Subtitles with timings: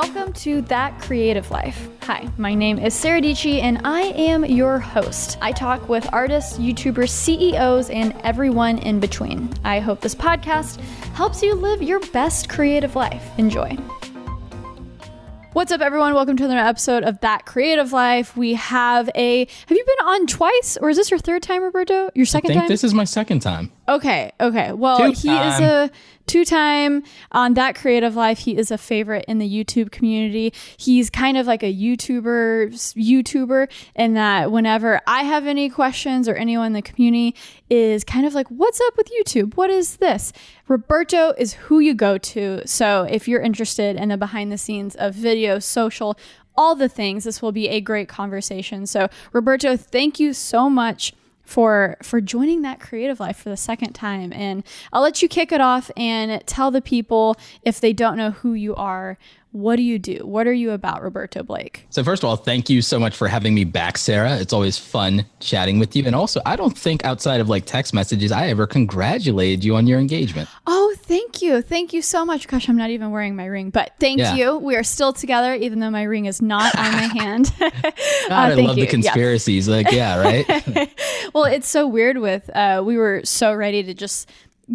[0.00, 1.88] Welcome to That Creative Life.
[2.02, 5.38] Hi, my name is Sara Dietschy, and I am your host.
[5.42, 9.52] I talk with artists, YouTubers, CEOs, and everyone in between.
[9.64, 10.78] I hope this podcast
[11.16, 13.28] helps you live your best creative life.
[13.38, 13.76] Enjoy.
[15.54, 16.14] What's up, everyone?
[16.14, 18.36] Welcome to another episode of That Creative Life.
[18.36, 19.40] We have a.
[19.40, 22.10] Have you been on twice, or is this your third time, Roberto?
[22.14, 22.68] Your second I think time?
[22.68, 23.72] this is my second time.
[23.88, 24.72] Okay, okay.
[24.72, 25.90] Well, Two he is a
[26.28, 27.02] two time
[27.32, 28.38] on that creative life.
[28.40, 30.52] He is a favorite in the YouTube community.
[30.76, 36.34] He's kind of like a YouTuber YouTuber in that whenever I have any questions or
[36.34, 37.34] anyone in the community
[37.68, 39.54] is kind of like, what's up with YouTube?
[39.54, 40.32] What is this?
[40.68, 42.62] Roberto is who you go to.
[42.66, 46.18] So if you're interested in the behind the scenes of video, social,
[46.56, 48.86] all the things, this will be a great conversation.
[48.86, 51.14] So Roberto, thank you so much
[51.48, 54.34] for for joining that creative life for the second time.
[54.34, 54.62] And
[54.92, 58.52] I'll let you kick it off and tell the people if they don't know who
[58.52, 59.16] you are
[59.52, 62.68] what do you do what are you about Roberto Blake So first of all, thank
[62.68, 64.36] you so much for having me back, Sara.
[64.36, 66.04] It's always fun chatting with you.
[66.04, 69.86] And also, I don't think outside of like text messages, I ever congratulated you on
[69.86, 70.48] your engagement.
[70.66, 73.92] oh thank you thank you so much gosh I'm not even wearing my ring but
[73.98, 74.34] thank Yeah.
[74.34, 77.72] you we are still together even though my ring is not on my hand God,
[78.30, 78.66] Uh, I love you.
[78.74, 78.86] the Yeah.
[78.90, 79.68] conspiracies.
[79.68, 80.92] Like, yeah, right?
[81.34, 84.28] well, it's so weird with uh, we were so ready to just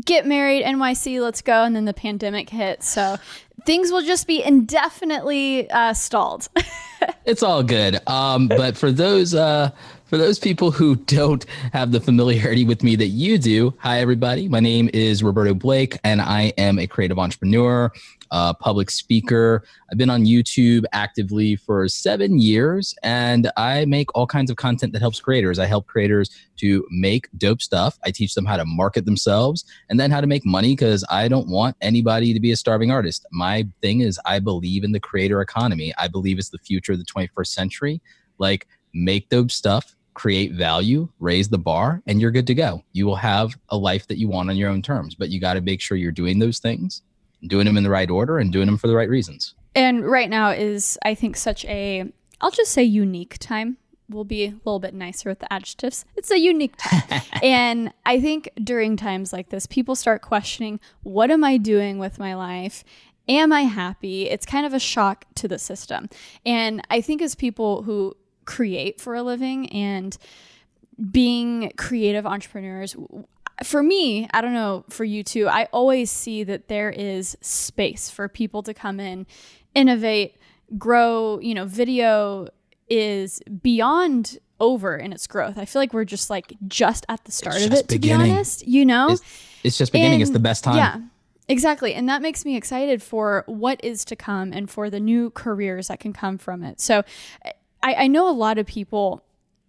[0.06, 2.82] get married, NYC, let's go, and then the pandemic hit.
[2.82, 3.18] So
[3.66, 6.50] things will just be indefinitely uh, stalled.
[7.26, 8.00] it's all good.
[8.08, 9.72] Um, but for those uh,
[10.06, 14.48] for those people who don't have the familiarity with me that you do, hi everybody.
[14.48, 17.92] My name is Roberto Blake, and I am a creative entrepreneur,
[18.34, 19.64] uh, public speaker.
[19.92, 24.92] I've been on YouTube actively for seven years, and I make all kinds of content
[24.94, 25.60] that helps creators.
[25.60, 27.98] I help creators to make dope stuff.
[28.04, 31.28] I teach them how to market themselves and then how to make money because I
[31.28, 33.26] don't want anybody to be a starving artist.
[33.32, 35.94] My thing is, I believe in the creator economy.
[36.00, 38.02] I believe it's the future of the 21st century.
[38.40, 42.84] Like, make dope stuff, create value, raise the bar, and you're good to go.
[42.94, 45.54] You will have a life that you want on your own terms, but you got
[45.54, 47.04] to make sure you're doing those things,
[47.48, 49.56] doing them in the right order, and doing them for the right reasons.
[49.76, 52.12] and right now is, I think, such a
[52.42, 53.78] I'll just say unique time.
[54.10, 56.04] We'll be a little bit nicer with the adjectives.
[56.18, 57.22] It's a unique time.
[57.42, 62.20] and I think during times like this, people start questioning what am I doing with
[62.20, 62.84] my life?
[63.30, 64.30] Am I happy?
[64.30, 66.10] It's kind of a shock to the system.
[66.46, 70.18] And I think as people who create for a living and
[71.10, 72.98] being creative entrepreneurs,
[73.64, 78.10] for me, I don't know, for you too, I always see that there is space
[78.10, 79.26] for people to come in,
[79.76, 80.36] innovate,
[80.78, 81.40] grow.
[81.40, 82.48] You know, video
[82.90, 85.58] is beyond over in its growth.
[85.58, 88.66] I feel like we're just like just at the start of it, to be honest,
[88.68, 89.10] you know?
[89.10, 89.22] It's,
[89.64, 90.22] it's just beginning.
[90.22, 90.78] it's the best time.
[90.78, 91.00] Yeah,
[91.48, 91.94] exactly.
[91.94, 95.88] And that makes me excited for what is to come and for the new careers
[95.88, 96.80] that can come from it.
[96.80, 97.04] So
[97.82, 99.24] I, I know a lot of people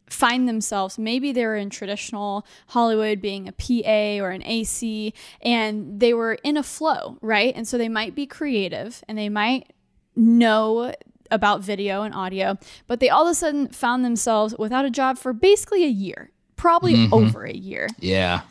[0.09, 5.99] find themselves maybe they were in traditional Hollywood being a PA or an AC and
[5.99, 7.53] they were in a flow, right?
[7.57, 9.73] And so they might be creative and they might
[10.15, 10.93] know
[11.31, 12.57] about video and audio,
[12.87, 16.31] but they all of a sudden found themselves without a job for basically a year,
[16.57, 17.13] probably Mhm.
[17.13, 18.43] over a year Yeah.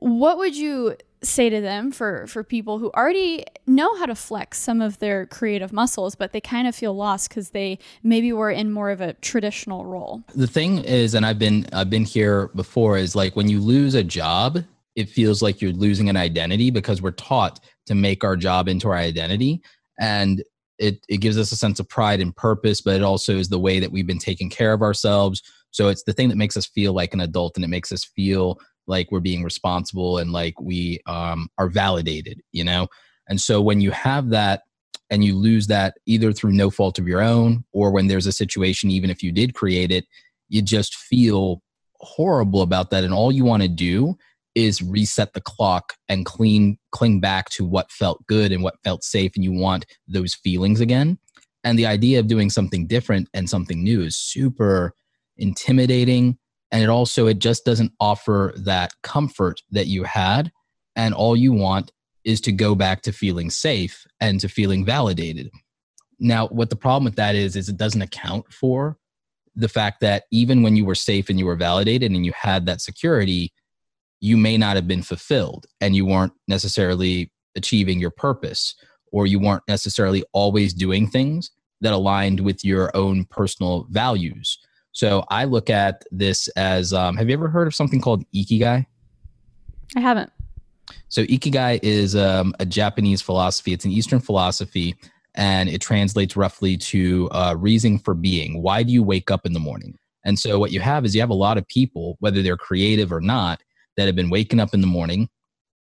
[0.00, 4.58] What would you say to them for for people who already know how to flex
[4.58, 8.50] some of their creative muscles but they kind of feel lost because they maybe were
[8.50, 10.22] in more of a traditional role?
[10.34, 13.94] The thing is and i've been i've been here before is like when you lose
[13.94, 14.64] a job
[14.96, 18.88] it feels like you're losing an identity because we're taught to make our job into
[18.88, 19.62] our identity.
[19.98, 20.42] And
[20.78, 23.58] it, it gives us a sense of pride and purpose but it also is the
[23.58, 25.42] way that we've been taking care of ourselves.
[25.72, 28.04] So it's the thing that makes us feel like an adult and it makes us
[28.04, 28.58] feel
[28.90, 32.88] like we're being responsible and like we um, are validated you know?
[33.28, 34.62] And so when you have that
[35.08, 38.32] and you lose that either through no fault of your own or when there's a
[38.32, 40.04] situation even if you did create it
[40.48, 41.62] you just feel
[42.00, 44.16] horrible about that and all you want to do
[44.54, 49.04] is reset the clock and clean cling back to what felt good and what felt
[49.04, 51.18] safe and you want those feelings again.
[51.62, 54.94] And the idea of doing something different and something new is super
[55.36, 56.38] intimidating
[56.72, 60.52] and it also it just doesn't offer that comfort that you had.
[60.96, 61.92] And all you want
[62.24, 65.50] is to go back to feeling safe and to feeling validated.
[66.18, 68.98] Now what the problem with that is is it doesn't account for
[69.56, 72.66] the fact that even when you were safe and you were validated and you had
[72.66, 73.52] that security
[74.20, 78.74] you may not have been fulfilled and you weren't necessarily achieving your purpose
[79.12, 81.50] or you weren't necessarily always doing things
[81.80, 84.58] that aligned with your own personal values
[84.92, 88.84] so i look at this as um, have you ever heard of something called ikigai
[89.96, 90.30] i haven't
[91.08, 93.72] so ikigai is um, a Japanese philosophy.
[93.72, 94.96] It's an Eastern philosophy
[95.34, 98.62] and it translates roughly to uh, reason for being.
[98.62, 99.96] Why do you wake up in the morning?
[100.24, 103.12] And so what you have is you have a lot of people, whether they're creative
[103.12, 103.62] or not,
[103.96, 105.28] that have been waking up in the morning,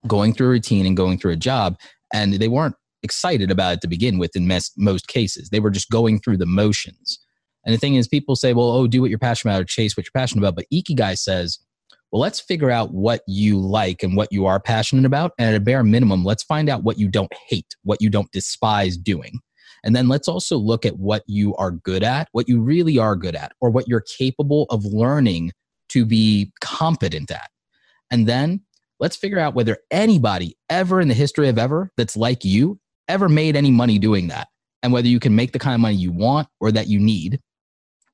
[0.06, 1.78] going through a routine and going through a job,
[2.14, 5.50] and they weren't excited about it to begin with in mes- most cases.
[5.50, 7.20] They were just going through the motions.
[7.68, 9.98] And the thing is, people say, well, oh, do what you're passionate about or chase
[9.98, 10.56] what you're passionate about.
[10.56, 11.60] But Ikigai says,
[12.12, 15.34] well, let's figure out what you like and what you are passionate about.
[15.38, 18.32] And at a bare minimum, let's find out what you don't hate, what you don't
[18.32, 19.40] despise doing.
[19.84, 23.18] And then let's also look at what you are good at, what you really are
[23.18, 25.52] good at, or what you're capable of learning
[25.90, 27.50] to be competent at.
[28.10, 28.62] And then
[29.02, 32.80] let's figure out whether anybody ever in the history of ever that's like you
[33.10, 34.48] ever made any money doing that.
[34.82, 37.42] And whether you can make the kind of money you want or that you need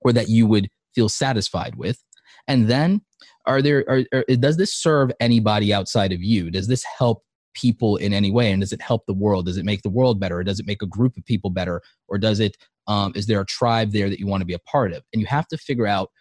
[0.04, 2.04] or that you would feel satisfied with.
[2.48, 3.02] And then
[3.46, 6.52] are there are, are, does this serve anybody outside of you?
[6.52, 7.24] Does this help
[7.54, 8.52] people in any way?
[8.52, 9.46] And does it help the world?
[9.46, 10.40] Does it make the world better?
[10.40, 11.82] Or does it make a group of people better?
[12.08, 12.58] Or does it
[12.88, 15.04] um, is there a tribe there that you want to be a part of?
[15.14, 16.12] And you have to figure out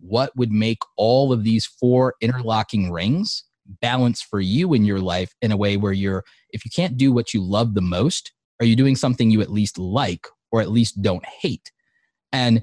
[0.00, 3.44] what would make all of these four interlocking rings
[3.80, 7.12] balance for you in your life in a way where you're if you can't do
[7.12, 10.70] what you love the most are you doing something you at least like or at
[10.70, 11.72] least don't hate?
[12.32, 12.62] And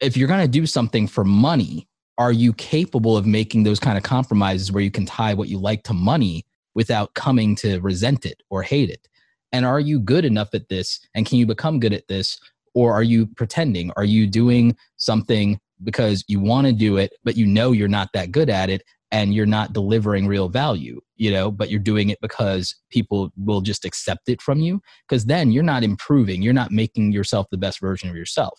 [0.00, 1.88] if you're going to do something for money
[2.18, 5.58] are you capable of making those kind of compromises where you can tie what you
[5.58, 6.44] like to money
[6.74, 9.08] without coming to resent it or hate it?
[9.52, 11.00] And are you good enough at this?
[11.14, 12.38] And can you become good at this?
[12.74, 13.92] Or are you pretending?
[13.96, 18.10] Are you doing something because you want to do it, but you know you're not
[18.14, 18.82] that good at it
[19.12, 23.60] and you're not delivering real value, you know, but you're doing it because people will
[23.60, 24.80] just accept it from you?
[25.08, 28.58] Because then you're not improving, you're not making yourself the best version of yourself.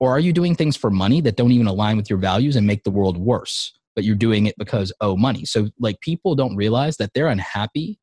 [0.00, 2.66] Or are you doing things for money that don't even align with your values and
[2.66, 3.72] make the world worse?
[3.94, 5.44] but you're doing it because oh money?
[5.44, 7.98] So like people don't realize that they're unhappy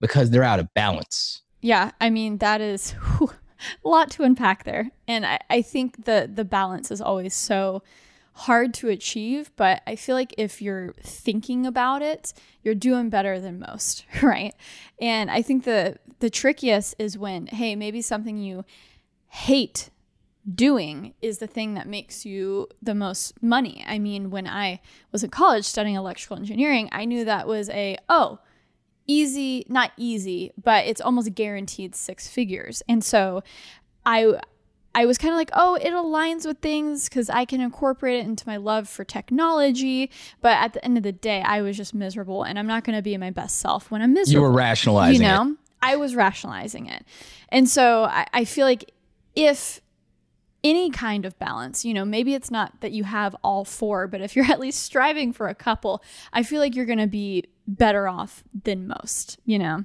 [0.00, 1.42] because they're out of balance.
[1.60, 3.30] Yeah i mean that is whew,
[3.84, 4.90] a lot to unpack there.
[5.08, 7.82] And I, I think the the balance is always so
[8.36, 12.32] hard to achieve but i feel like if you're thinking about it
[12.64, 14.54] you're doing better than most right?
[15.00, 18.64] And i think the the trickiest is when hey maybe something you
[19.28, 19.90] hate
[20.52, 23.84] doing is the thing that makes you the most money.
[23.86, 24.80] I mean, when I
[25.12, 28.40] was in college studying electrical engineering, I knew that was a, oh,
[29.06, 32.82] easy, not easy, but it's almost guaranteed six figures.
[32.88, 33.42] And so
[34.04, 34.40] I
[34.96, 38.26] I was kind of like, oh, it aligns with things because I can incorporate it
[38.26, 40.10] into my love for technology.
[40.40, 42.96] But at the end of the day, I was just miserable, and I'm not going
[42.96, 44.46] to be my best self when I'm miserable.
[44.46, 45.50] You were rationalizing, you know.
[45.50, 45.58] It.
[45.82, 47.04] I was rationalizing it,
[47.48, 48.92] and so I, I feel like
[49.34, 49.80] if
[50.64, 51.84] any kind of balance.
[51.84, 54.82] You know, maybe it's not that you have all four, but if you're at least
[54.82, 56.02] striving for a couple,
[56.32, 59.84] I feel like you're going to be better off than most, you know?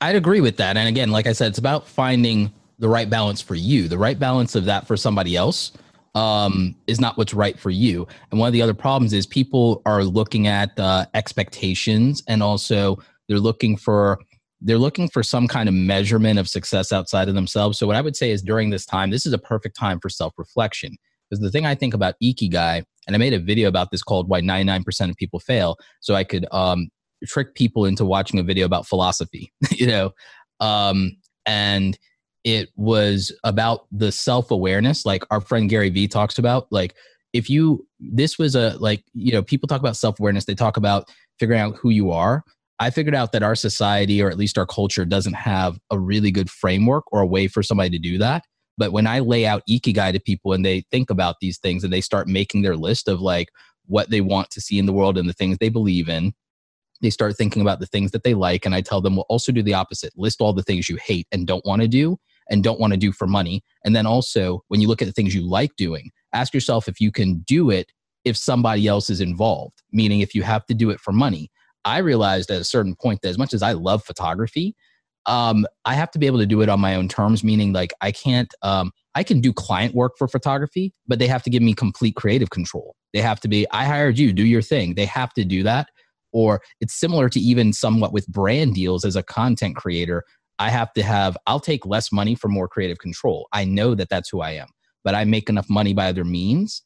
[0.00, 0.76] I'd agree with that.
[0.76, 3.88] And again, like I said, it's about finding the right balance for you.
[3.88, 5.72] The right balance of that for somebody else
[6.14, 8.06] um, is not what's right for you.
[8.30, 12.98] And one of the other problems is people are looking at uh, expectations and also
[13.28, 14.18] they're looking for
[14.60, 17.78] they're looking for some kind of measurement of success outside of themselves.
[17.78, 20.08] So what I would say is during this time, this is a perfect time for
[20.08, 20.96] self-reflection.
[21.28, 24.28] Because the thing I think about Ikigai, and I made a video about this called
[24.28, 26.88] "Why 99% of People Fail," so I could um,
[27.26, 29.52] trick people into watching a video about philosophy.
[29.70, 30.12] you know,
[30.60, 31.98] um, and
[32.44, 36.68] it was about the self-awareness, like our friend Gary Vee talks about.
[36.70, 36.94] Like,
[37.32, 40.44] if you, this was a like, you know, people talk about self-awareness.
[40.44, 41.10] They talk about
[41.40, 42.44] figuring out who you are
[42.78, 46.30] I figured out that our society, or at least our culture, doesn't have a really
[46.30, 48.44] good framework or a way for somebody to do that.
[48.78, 51.92] But when I lay out Ikigai to people and they think about these things and
[51.92, 53.48] they start making their list of like
[53.86, 56.34] what they want to see in the world and the things they believe in,
[57.00, 58.66] they start thinking about the things that they like.
[58.66, 61.26] And I tell them, well, also do the opposite list all the things you hate
[61.32, 62.18] and don't want to do
[62.50, 63.62] and don't want to do for money.
[63.84, 67.00] And then also, when you look at the things you like doing, ask yourself if
[67.00, 67.92] you can do it
[68.24, 71.50] if somebody else is involved, meaning if you have to do it for money.
[71.86, 74.74] I realized at a certain point that as much as I love photography,
[75.24, 77.94] um, I have to be able to do it on my own terms, meaning like
[78.00, 81.62] I can't, um, I can do client work for photography, but they have to give
[81.62, 82.94] me complete creative control.
[83.14, 84.94] They have to be, I hired you, do your thing.
[84.94, 85.88] They have to do that.
[86.32, 90.22] Or it's similar to even somewhat with brand deals as a content creator.
[90.58, 93.48] I have to have, I'll take less money for more creative control.
[93.52, 94.68] I know that that's who I am,
[95.02, 96.82] but I make enough money by other means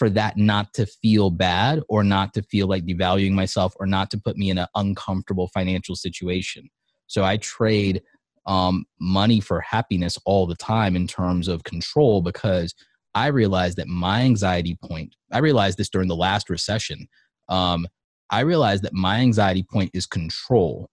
[0.00, 4.10] for that not to feel bad or not to feel like devaluing myself or not
[4.10, 6.68] to put me in an uncomfortable financial situation.
[7.06, 8.02] So I trade
[8.46, 12.74] um, money for happiness all the time in terms of control because
[13.14, 17.06] I realized that my anxiety point, I realized this during the last recession.
[17.50, 17.86] Um,
[18.30, 20.88] I realized that my anxiety point is control.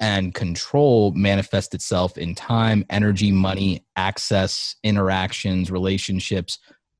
[0.00, 6.58] and control manifests itself in time, energy, money, access, interactions, relationships.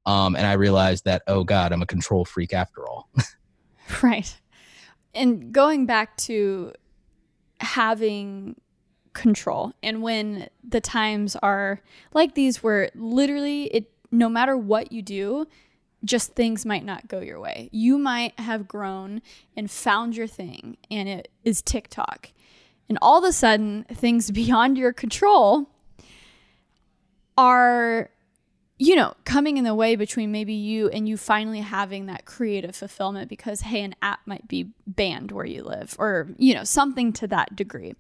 [0.09, 3.11] Um, and I realized that, oh God, I'm a control freak after all.
[4.03, 4.41] right.
[5.15, 6.73] And going back to
[7.61, 8.61] having
[9.13, 11.83] control and when the times are
[12.15, 15.45] like these where literally it no matter what you do
[16.05, 17.69] just things might not go your way.
[17.73, 19.21] You might have grown
[19.57, 22.31] and found your thing, and it is TikTok.
[22.89, 25.69] And all of a sudden, things beyond your control
[27.37, 28.11] are,
[28.79, 32.77] you know, coming in the way between maybe you and you finally having that creative
[32.77, 37.13] fulfillment because, hey, an app might be banned where you live or, you know, something
[37.15, 37.95] to that degree.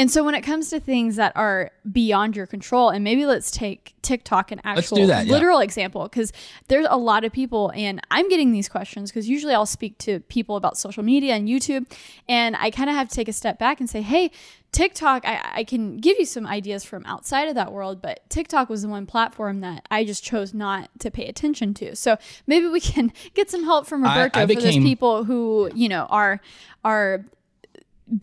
[0.00, 3.50] And so when it comes to things that are beyond your control, and maybe let's
[3.50, 5.32] take TikTok an actual that, yeah.
[5.32, 6.32] literal example, because
[6.68, 10.20] there's a lot of people, and I'm getting these questions because usually I'll speak to
[10.20, 11.84] people about social media and YouTube,
[12.26, 14.30] and I kind of have to take a step back and say, hey,
[14.72, 18.70] TikTok, I, I can give you some ideas from outside of that world, but TikTok
[18.70, 21.94] was the one platform that I just chose not to pay attention to.
[21.94, 22.16] So
[22.46, 25.70] maybe we can get some help from Roberto I, I became, for those people who,
[25.74, 26.40] you know, are
[26.82, 27.26] are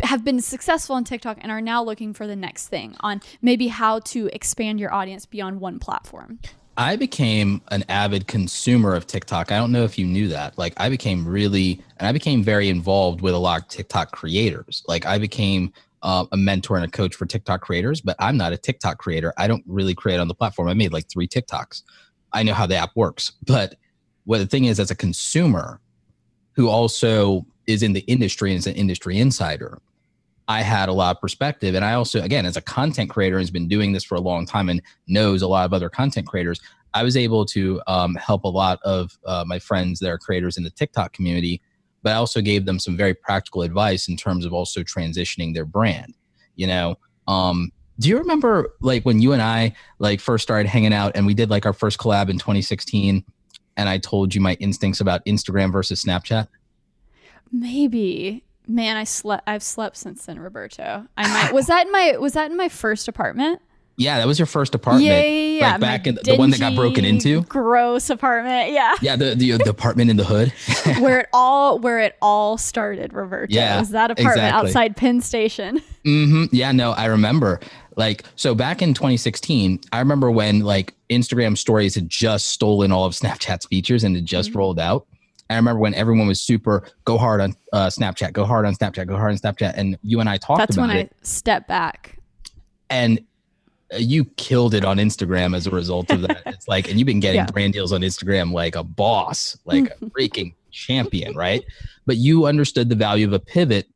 [0.03, 3.67] have been successful on TikTok and are now looking for the next thing on maybe
[3.67, 6.39] how to expand your audience beyond one platform?
[6.77, 9.51] I became an avid consumer of TikTok.
[9.51, 10.58] I don't know if you knew that.
[10.58, 14.84] Like I became really and I became very involved with a lot of TikTok creators.
[14.88, 18.53] Like I became uh, a mentor and a coach for TikTok creators, but I'm not
[18.53, 19.34] a TikTok creator.
[19.38, 20.67] I don't really create on the platform.
[20.67, 21.82] I made like 3 TikToks.
[22.34, 23.75] I know how the app works, but
[24.25, 25.82] what the thing is as a consumer
[26.53, 29.80] who also is in the industry and is an industry insider.
[30.48, 31.76] I had a lot of perspective.
[31.76, 34.46] And I also, again, as a content creator, has been doing this for a long
[34.46, 36.62] time and knows a lot of other content creators.
[36.94, 40.58] I was able to um, help a lot of uh, my friends that are creators
[40.58, 41.62] in the TikTok community,
[42.02, 45.66] but I also gave them some very practical advice in terms of also transitioning their
[45.66, 46.16] brand.
[46.56, 46.96] You know,
[47.28, 51.26] um, do you remember like when you and I like first started hanging out and
[51.26, 53.24] we did like our first collab in 2016,
[53.76, 56.48] and I told you my instincts about Instagram versus Snapchat?
[57.51, 58.44] Maybe.
[58.68, 59.44] Man, I slept.
[59.48, 61.08] I've slept since then, Roberto.
[61.16, 61.54] I might.
[61.54, 62.18] was that in my?
[62.18, 63.62] Was that in my first apartment?
[64.00, 65.06] Yeah, that was your first apartment.
[65.06, 65.72] Yeah, yeah, yeah.
[65.72, 67.42] Like back in the one that got broken into.
[67.44, 68.72] Gross apartment.
[68.72, 68.94] Yeah.
[69.01, 70.54] Yeah, the the, the apartment in the hood.
[71.01, 73.51] where it all where it all started, Roberto.
[73.51, 74.70] Yeah, was that apartment exactly.
[74.70, 75.82] outside Penn Station.
[76.08, 76.56] Mm-hmm.
[76.56, 77.60] Yeah, no, I remember.
[77.98, 83.04] Like so, back in 2016, I remember when like Instagram Stories had just stolen all
[83.04, 84.60] of Snapchat's features and it just mm-hmm.
[84.60, 85.06] rolled out.
[85.50, 89.08] I remember when everyone was super go hard on uh, Snapchat, go hard on Snapchat,
[89.08, 90.68] go hard on Snapchat, and you and I talked about it.
[90.68, 91.12] That's about when it.
[91.13, 92.20] I step back.
[92.89, 93.22] And
[93.94, 96.42] uh, you killed it on Instagram as a result of that.
[96.46, 97.46] it's like, and you've been getting yeah.
[97.46, 101.63] brand deals on Instagram like a boss, like a freaking champion, right?
[102.06, 103.88] But you understood the value of a pivot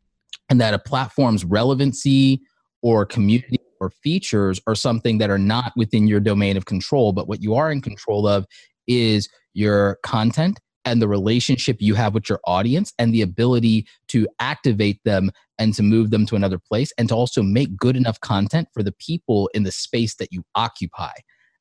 [0.49, 2.41] and that a platform's relevancy
[2.81, 7.13] or community or features are something that are not within your domain of control.
[7.13, 8.45] But what you are in control of
[8.87, 14.27] is your content and the relationship you have with your audience and the ability to
[14.39, 18.19] activate them and to move them to another place and to also make good enough
[18.21, 21.11] content for the people in the space that you occupy.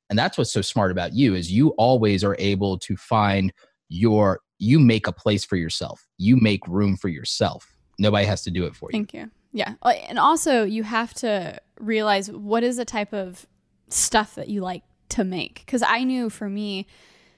[0.08, 3.52] And that's what's so smart about you is you always are able to find
[3.88, 6.06] your you make a place for yourself.
[6.18, 7.66] You make room for yourself.
[7.98, 8.98] Nobody has to do it for you.
[8.98, 9.30] Thank you.
[9.52, 9.74] Yeah.
[9.82, 13.46] And also you have to realize what is the type of
[13.88, 15.62] stuff that you like to make.
[15.66, 16.86] Because i knew for me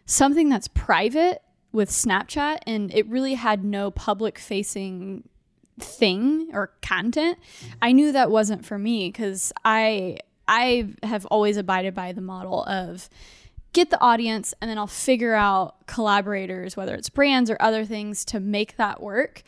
[0.07, 1.43] something that's private
[1.73, 5.29] with Snapchat and it really had no public facing
[5.81, 7.39] thing or content.
[7.81, 12.65] I knew that wasn't for me cuz I I have always abided by the model
[12.65, 13.09] of
[13.73, 18.25] get the audience and then I'll figure out collaborators whether it's brands or other things
[18.27, 19.43] to make that work.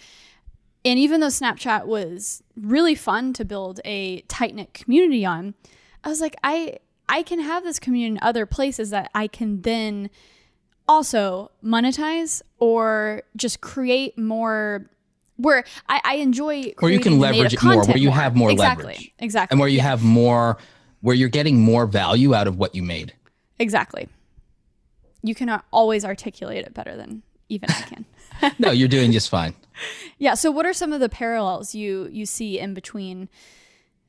[0.84, 5.54] And even though Snapchat was really fun to build a tight-knit community on,
[6.02, 9.60] I was like I I can have this community in other places that I can
[9.60, 10.08] then
[10.88, 14.90] also monetize or just create more
[15.36, 18.16] where I, I enjoy where you can leverage it more where you more.
[18.16, 18.86] have more exactly.
[18.86, 19.84] leverage exactly and where you yeah.
[19.84, 20.58] have more
[21.00, 23.12] where you're getting more value out of what you made
[23.58, 24.08] exactly
[25.22, 28.04] you can always articulate it better than even i can
[28.58, 29.54] no you're doing just fine
[30.18, 33.28] yeah so what are some of the parallels you you see in between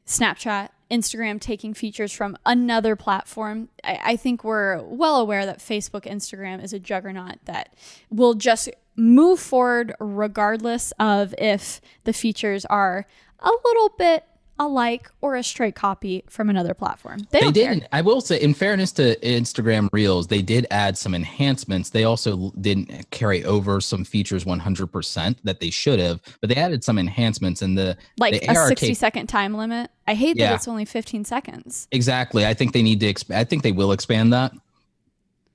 [0.06, 3.70] snapchat Instagram taking features from another platform.
[3.84, 7.74] I, I, think we're well aware that Facebook, Instagram is a juggernaut that
[8.12, 13.08] will just move forward regardless of if the features are
[13.40, 14.26] a little bit
[14.58, 17.20] a like, or a straight copy from another platform.
[17.32, 17.74] They, They don't care.
[17.74, 17.88] didn't.
[17.92, 21.90] I will say, in fairness to Instagram Reels, they did add some enhancements.
[21.90, 26.84] They also didn't carry over some features 100% that they should have, but they added
[26.84, 27.62] some enhancements.
[27.62, 29.92] in the like the a AR 60 tape- second time limit.
[30.08, 30.50] I hate Yeah.
[30.50, 31.88] that it's only 15 seconds.
[31.92, 32.46] Exactly.
[32.46, 33.14] I think they need to.
[33.14, 34.54] Exp- I think they will expand that.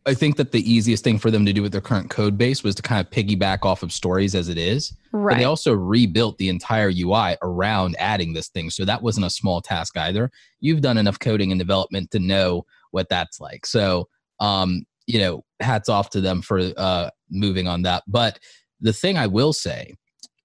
[0.07, 2.65] I think that the easiest thing for them to do with their current code base
[2.65, 4.95] was to kind of piggyback off of stories as it is.
[5.13, 5.39] But Right.
[5.39, 8.71] they also rebuilt the entire UI around adding this thing.
[8.71, 10.31] So that wasn't a small task either.
[10.61, 13.67] You've done enough coding and development to know what that's like.
[13.67, 14.09] So,
[14.41, 18.03] um, you know, hats off to them for uh, moving on that.
[18.07, 18.39] But
[18.81, 19.95] the thing I will say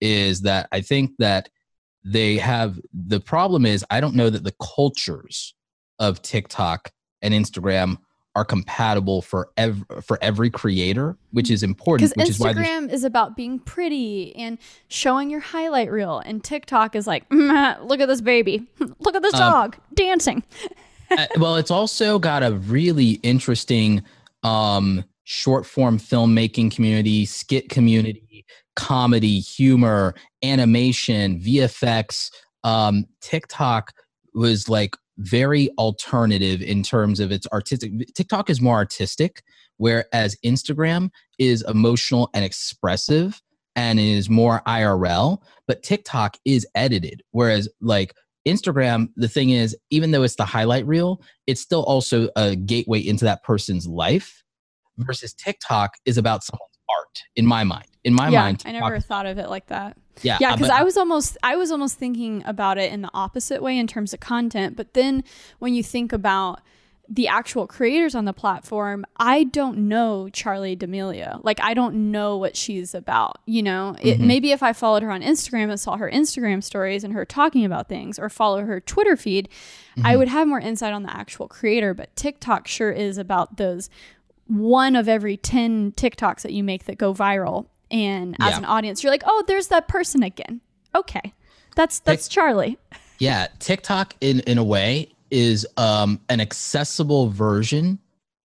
[0.02, 1.50] is that I think that
[2.04, 5.56] they have the problem is I don't know that the cultures
[5.98, 7.98] of TikTok and Instagram
[8.36, 12.14] are compatible for every for every creator, which is important.
[12.14, 14.58] Because Which is Instagram is about being pretty and
[14.90, 18.68] showing your highlight reel, and TikTok is like, "Mm, look at this baby,
[19.00, 20.44] look at this Um, dog dancing.
[21.18, 24.04] uh, well, it's also got a really interesting
[24.44, 30.14] um, short form filmmaking community, skit community, comedy, humor,
[30.44, 32.32] animation, VFX.
[32.64, 33.94] Um, TikTok
[34.34, 37.92] was like very alternative in terms of its artistic.
[38.14, 39.44] TikTok is more artistic,
[39.78, 43.42] whereas Instagram is emotional and expressive
[43.76, 45.40] and is more IRL.
[45.68, 48.14] But TikTok is edited, whereas like
[48.48, 53.00] Instagram, the thing is, even though it's the highlight reel, it's still also a gateway
[53.00, 54.42] into that person's life.
[54.98, 57.88] Versus TikTok is about someone's art, in my mind.
[58.06, 59.98] In my yeah, mind, I never thought of it like that.
[60.22, 63.62] Yeah, Yeah, because I was almost I was almost thinking about it in the opposite
[63.62, 64.76] way in terms of content.
[64.76, 65.24] But then
[65.60, 66.62] when you think about
[67.08, 71.40] the actual creators on the platform, I don't know Charli D'Amelio.
[71.44, 73.38] Like I don't know what she's about.
[73.46, 74.26] You know, it, Mhm.
[74.26, 77.64] maybe if I followed her on Instagram and saw her Instagram stories and her talking
[77.64, 79.50] about things, or follow her Twitter feed,
[80.04, 80.18] I Mhm.
[80.18, 81.94] would have more insight on the actual creator.
[81.94, 83.88] But TikTok sure is about those
[84.48, 87.66] one of every 10 TikToks that you make that go viral.
[87.92, 88.58] And as Yeah.
[88.60, 90.62] an audience, you're like, oh, there's that person again.
[90.94, 91.34] Okay.
[91.76, 92.78] That's that's Charli.
[93.20, 98.00] Yeah, TikTok in in a way is um, an accessible version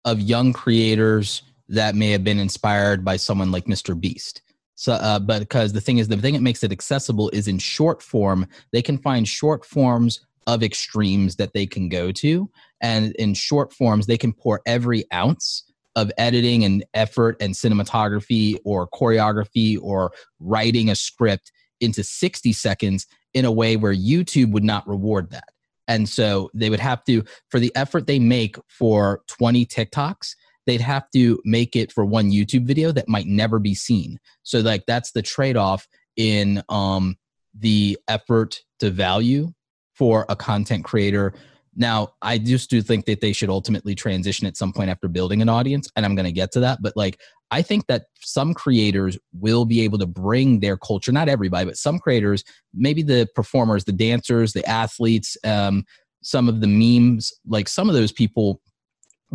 [0.05, 3.99] of young creators that may have been inspired by someone like Mr.
[3.99, 4.41] Beast.
[4.75, 7.57] So, uh, but because the thing is, the thing that makes it accessible is in
[7.59, 8.47] short form.
[8.71, 12.49] They can find short forms of extremes that they can go to,
[12.81, 15.63] and in short forms, they can pour every ounce
[15.95, 23.05] of editing and effort and cinematography or choreography or writing a script into 60 seconds
[23.33, 25.49] in a way where YouTube would not reward that.
[25.87, 30.81] And so they would have to, for the effort they make for 20 TikToks, they'd
[30.81, 34.19] have to make it for one YouTube video that might never be seen.
[34.43, 37.17] So like that's the trade-off in um
[37.57, 39.51] the effort to value
[39.93, 41.33] for a content creator.
[41.75, 45.41] Now, I just do think that they should ultimately transition at some point after building
[45.41, 46.79] an audience, and I'm going to get to that.
[46.81, 47.19] But like,
[47.51, 51.77] I think that some creators will be able to bring their culture, not everybody, but
[51.77, 55.83] some creators, maybe the performers, the dancers, the athletes, um,
[56.21, 58.61] some of the memes, like some of those people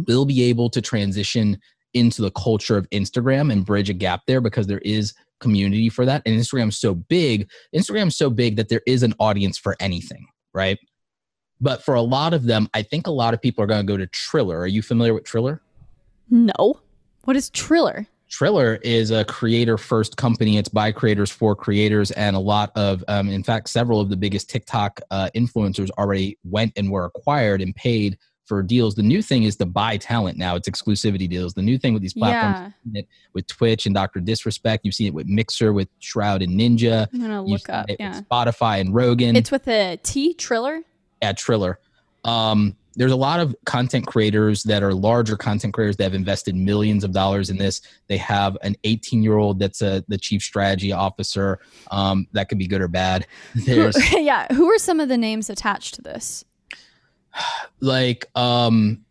[0.07, 1.59] will be able to transition
[1.95, 6.05] into the culture of Instagram and bridge a gap there because there is community for
[6.05, 6.23] that.
[6.27, 10.79] And Instagram's so big, Instagram's so big that there is an audience for anything, right?
[11.61, 13.91] But for a lot of them, I think a lot of people are going to
[13.93, 14.59] go to Triller.
[14.61, 15.61] Are you familiar with Triller?
[16.31, 16.81] No.
[17.25, 18.07] What is Triller?
[18.31, 20.59] Triller is a creator first company.
[20.59, 22.11] It's by creators for creators.
[22.13, 26.39] And a lot of, um, in fact, several of the biggest TikTok uh, influencers already
[26.45, 28.95] went and were acquired and paid for deals.
[28.95, 30.57] The new thing is to buy talent now.
[30.57, 31.55] It's exclusivity deals.
[31.55, 33.03] The new thing with these platforms Yeah.
[33.35, 34.21] with Twitch and Dr.
[34.21, 34.85] Disrespect.
[34.85, 37.09] You've seen it with Mixer, with Shroud and Ninja.
[37.13, 37.87] I'm gonna look up.
[37.99, 38.21] Yeah.
[38.23, 39.37] Spotify and Rogan.
[39.37, 40.83] It's with a T Triller.
[41.23, 41.79] At Triller.
[42.25, 46.57] Um, there's a lot of content creators that are larger content creators that have invested
[46.57, 47.81] millions of dollars in this.
[48.09, 51.61] They have an 18 year old that's a, the chief strategy officer.
[51.93, 53.29] Um, that could be good or bad.
[53.55, 54.53] There's yeah.
[54.53, 56.45] Who are some of the names attached to this?
[57.81, 59.05] like um,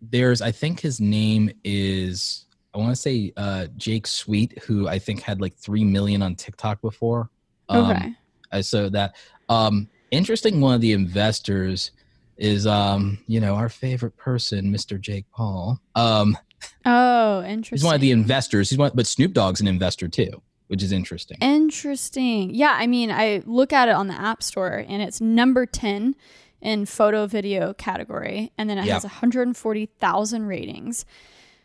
[0.00, 5.00] there's I think his name is I want to say uh, Jake Sweet, who I
[5.00, 7.30] think had like three million on TikTok before.
[7.68, 8.14] Um, Okay.
[8.62, 9.16] So that
[9.48, 11.90] um interesting one of the investors
[12.36, 15.00] is um you know our favorite person Mr.
[15.00, 15.80] Jake Paul.
[15.94, 16.36] Um
[16.84, 17.76] oh, interesting.
[17.78, 18.70] he's one of the investors.
[18.70, 21.36] He's one but Snoop Dogg's an investor too, which is interesting.
[21.40, 22.54] Interesting.
[22.54, 26.14] Yeah, I mean, I look at it on the App Store and it's number 10
[26.60, 28.94] in photo video category and then it Yeah.
[28.94, 31.04] has 140,000 ratings.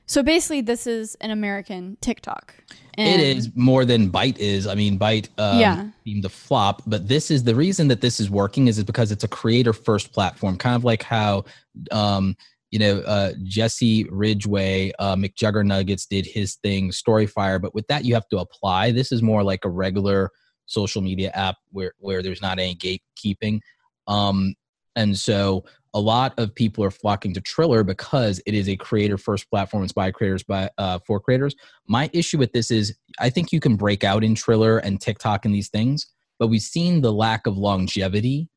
[0.05, 2.53] So basically, this is an American TikTok.
[2.97, 4.67] it is more than Byte is.
[4.67, 5.87] I mean, Byte um, Yeah.
[6.03, 9.23] seemed to flop, but this is the reason that this is working is because it's
[9.23, 11.45] a creator first platform, kind of like how,
[11.91, 12.35] um,
[12.69, 17.61] you know, uh, Jesse Ridgway, uh, McJuggernuggets did his thing, Storyfire.
[17.61, 18.91] But with that, you have to apply.
[18.91, 20.29] This is more like a regular
[20.65, 23.59] social media app where where there's not any gatekeeping.
[24.07, 24.53] Um,
[24.95, 29.17] and so a lot of people are flocking to Triller because it is a creator
[29.17, 29.83] first platform.
[29.83, 31.55] It's by creators by uh, for creators.
[31.87, 35.45] My issue with this is I think you can break out in Triller and TikTok
[35.45, 36.07] and these things,
[36.39, 38.49] but we've seen the lack of longevity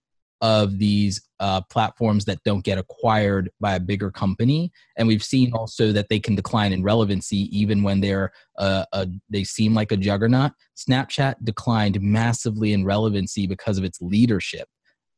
[0.43, 5.53] of these uh, platforms that don't get acquired by a bigger company, and we've seen
[5.53, 9.93] also that they can decline in relevancy even when they're uh, a, they seem like
[9.93, 10.53] a juggernaut.
[10.77, 14.69] Snapchat declined massively in relevancy because of its leadership,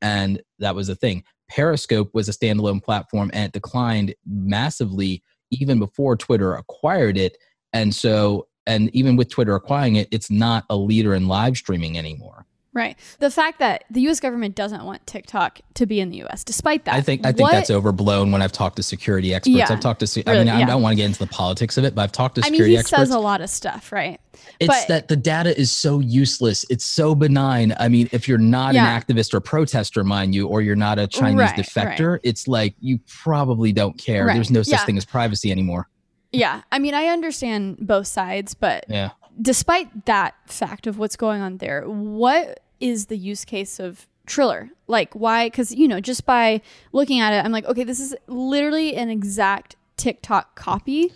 [0.02, 1.24] and that was the thing.
[1.48, 7.38] Periscope was a standalone platform and it declined massively even before Twitter acquired it.
[7.72, 11.96] And so, and even with Twitter acquiring it, it's not a leader in live streaming
[11.96, 12.46] anymore.
[12.79, 12.97] Right.
[13.19, 14.21] The fact that the U.S.
[14.21, 16.45] government doesn't want TikTok to be in the U.S.
[16.45, 18.31] Despite that, I think I think what- that's overblown.
[18.31, 20.07] When I've talked to security experts, Yeah, I've talked to.
[20.07, 22.03] se- I really, mean, I don't want to get into the politics of it, but
[22.03, 23.01] I've talked to I mean, he experts.
[23.03, 24.21] says a lot of stuff, right?
[24.61, 26.64] it's but- that the data is so useless.
[26.71, 27.75] It's so benign.
[27.81, 28.95] I mean, if you're not Yeah.
[28.95, 32.75] an activist or protester, mind you, or you're not a Chinese Right, defector, it's like
[32.81, 34.27] you probably don't care.
[34.27, 34.35] Right.
[34.35, 34.85] There's no such Yeah.
[34.87, 35.88] thing as privacy anymore.
[36.33, 36.62] Yeah.
[36.71, 39.11] I mean, I understand both sides, but Yeah.
[39.41, 44.71] despite that fact of what's going on there, what is the use case of Triller?
[44.87, 45.47] Like, why?
[45.47, 46.61] Because, you know, just by
[46.93, 51.12] looking at it, I'm like, okay, this is literally an exact TikTok copy,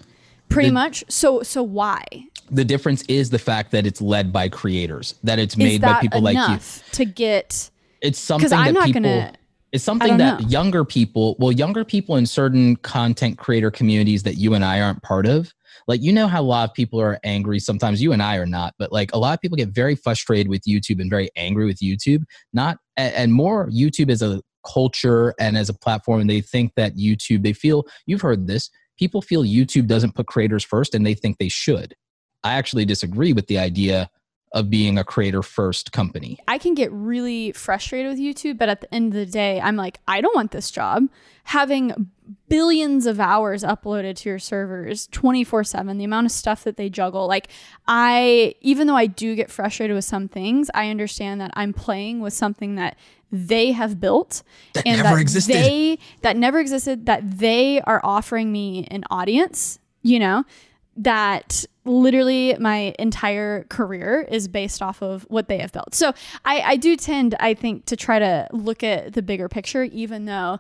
[0.48, 1.04] pretty The- much.
[1.08, 2.04] So, so why?
[2.50, 6.20] The difference is the fact that it's led by creators, that it's made by people
[6.20, 6.58] like you.
[6.92, 7.70] to get?
[8.02, 9.02] It's something I'm that not people.
[9.02, 9.32] gonna.
[9.70, 10.48] It's something that know.
[10.48, 15.02] younger people, well, younger people in certain content creator communities that you and I aren't
[15.02, 15.54] part of,
[15.88, 17.58] like you know how a lot of people are angry.
[17.58, 20.48] Sometimes you and I are not, but like a lot of people get very frustrated
[20.48, 22.24] with YouTube and very angry with YouTube.
[22.52, 26.96] Not and more YouTube as a culture and as a platform, and they think that
[26.96, 27.42] YouTube.
[27.42, 28.70] They feel you've heard this.
[28.98, 31.94] People feel YouTube doesn't put creators first, and they think they should.
[32.44, 34.10] I actually disagree with the idea
[34.52, 36.38] of being a creator first company.
[36.46, 39.76] I can get really frustrated with YouTube, but at the end of the day, I'm
[39.76, 41.08] like, I don't want this job.
[41.44, 42.10] Having
[42.48, 46.90] billions of hours uploaded to your servers 24 7, the amount of stuff that they
[46.90, 47.26] juggle.
[47.26, 47.48] Like,
[47.88, 52.20] I, even though I do get frustrated with some things, I understand that I'm playing
[52.20, 52.96] with something that
[53.32, 54.42] they have built
[54.74, 55.54] That and never that existed.
[55.54, 60.44] they that never existed that they are offering me an audience you know
[60.96, 65.94] that literally my entire career is based off of what they have built.
[65.94, 66.12] So
[66.44, 70.26] i i do tend i think to try to look at the bigger picture even
[70.26, 70.58] though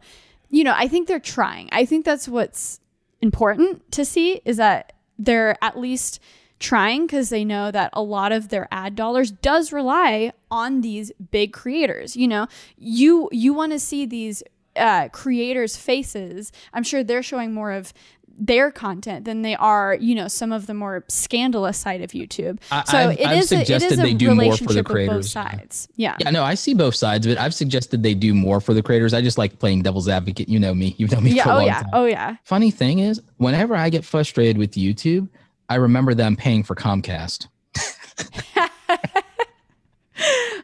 [0.50, 1.68] you know i think they're trying.
[1.72, 2.80] I think that's what's
[3.20, 6.18] important to see is that they're at least
[6.58, 11.12] trying because they know that a lot of their ad dollars does rely on these
[11.30, 12.46] big creators you know?
[12.78, 14.42] You you want to see these
[14.76, 16.52] uh, creators faces.
[16.72, 17.92] I'm sure they're showing more of
[18.38, 22.58] their content than they are you know some of the more scandalous side of youtube
[22.70, 24.82] I- so I've- it I've is a, it suggested a they do more for the
[24.82, 27.38] relationship with both sides yeah Yeah, no, I see both sides of it.
[27.38, 29.12] I've suggested they do more for the creators.
[29.14, 30.48] I just like playing devil's advocate.
[30.48, 30.94] You know me.
[30.98, 31.90] You've known me yeah for a oh long yeah time.
[31.92, 35.28] oh yeah Funny thing is, whenever I get frustrated with YouTube,
[35.68, 37.48] I remember them paying for Comcast.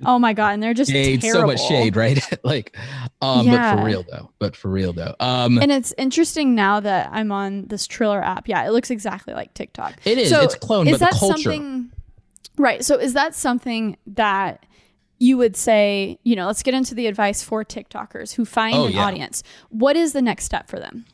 [0.06, 1.40] oh my god and they're just Shade, terrible.
[1.40, 2.20] so much shade, right?
[2.44, 2.76] like,
[3.20, 4.30] um, but for real though.
[4.38, 5.14] But for real though.
[5.20, 8.48] Um, And it's interesting now that I'm on this Triller app.
[8.48, 9.94] Yeah, it looks exactly like TikTok.
[10.04, 10.30] it is.
[10.30, 11.90] So it's cloned, is but the that something?
[12.56, 12.84] Right.
[12.84, 14.64] So is that something that
[15.18, 16.18] you would say?
[16.24, 19.04] You know, let's get into the advice for TikTokers who find Oh, an yeah.
[19.04, 19.42] audience.
[19.70, 21.04] What is the next step for them?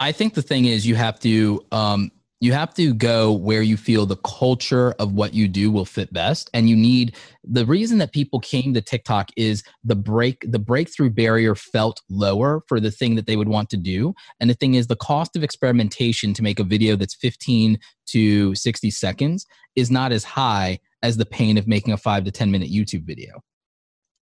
[0.00, 3.76] I think the thing is you have to um, you have to go where you
[3.76, 7.98] feel the culture of what you do will fit best, and you need the reason
[7.98, 12.90] that people came to TikTok is the break the breakthrough barrier felt lower for the
[12.90, 16.32] thing that they would want to do, and the thing is the cost of experimentation
[16.34, 21.26] to make a video that's 15 to 60 seconds is not as high as the
[21.26, 23.40] pain of making a five to 10 minute YouTube video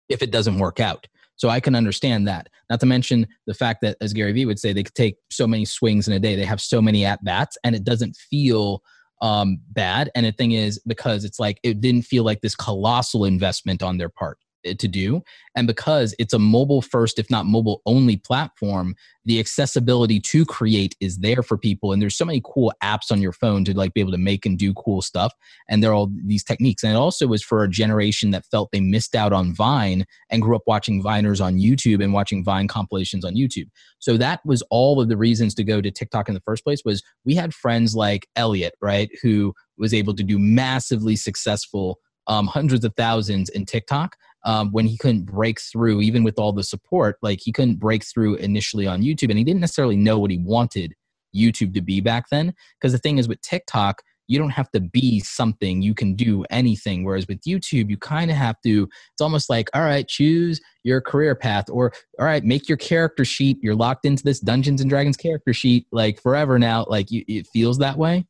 [0.08, 1.06] if it doesn't work out.
[1.36, 2.48] So I can understand that.
[2.70, 5.46] Not to mention the fact that, as Gary Vee would say, they could take so
[5.46, 6.34] many swings in a day.
[6.34, 8.82] They have so many at bats, and it doesn't feel
[9.22, 10.10] um, bad.
[10.14, 13.98] And the thing is, because it's like it didn't feel like this colossal investment on
[13.98, 14.38] their part.
[14.74, 15.22] To do.
[15.54, 20.94] And because it's a mobile first, if not mobile only platform, the accessibility to create
[21.00, 21.92] is there for people.
[21.92, 24.46] And there's so many cool apps on your phone to like be able to make
[24.46, 25.32] and do cool stuff.
[25.68, 26.84] And there are all these techniques.
[26.84, 30.42] And it also was for a generation that felt they missed out on Vine and
[30.42, 33.68] grew up watching Viners on YouTube and watching Vine compilations on YouTube.
[33.98, 36.82] So that was all of the reasons to go to TikTok in the first place
[36.84, 41.98] was we had friends like Elliot, right, who was able to do massively successful
[42.28, 46.52] um, hundreds of thousands in TikTok um, when he couldn't break through, even with all
[46.52, 47.16] the support.
[47.20, 50.38] Like he couldn't break through initially on YouTube, and he didn't necessarily know what he
[50.38, 50.94] wanted
[51.36, 52.54] YouTube to be back then.
[52.80, 56.44] Because the thing is, with TikTok, you don't have to be something you can do
[56.50, 60.60] anything whereas with youtube you kind of have to it's almost like all right choose
[60.82, 64.80] your career path or all right make your character sheet you're locked into this dungeons
[64.80, 68.26] and dragons character sheet like forever now like you, it feels that way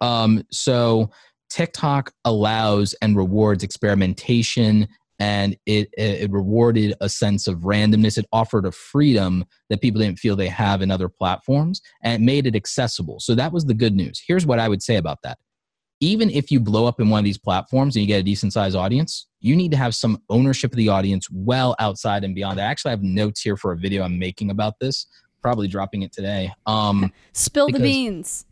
[0.00, 1.10] um, so
[1.50, 8.18] TikTok allows and rewards experimentation and it, it rewarded a sense of randomness.
[8.18, 12.24] It offered a freedom that people didn't feel they have in other platforms and it
[12.24, 13.20] made it accessible.
[13.20, 14.22] So that was the good news.
[14.26, 15.38] Here's what I would say about that.
[16.00, 18.52] Even if you blow up in one of these platforms and you get a decent
[18.52, 22.60] sized audience, you need to have some ownership of the audience well outside and beyond.
[22.60, 25.06] I actually have notes here for a video I'm making about this,
[25.40, 26.52] probably dropping it today.
[26.66, 28.46] Um, Spill because, the beans.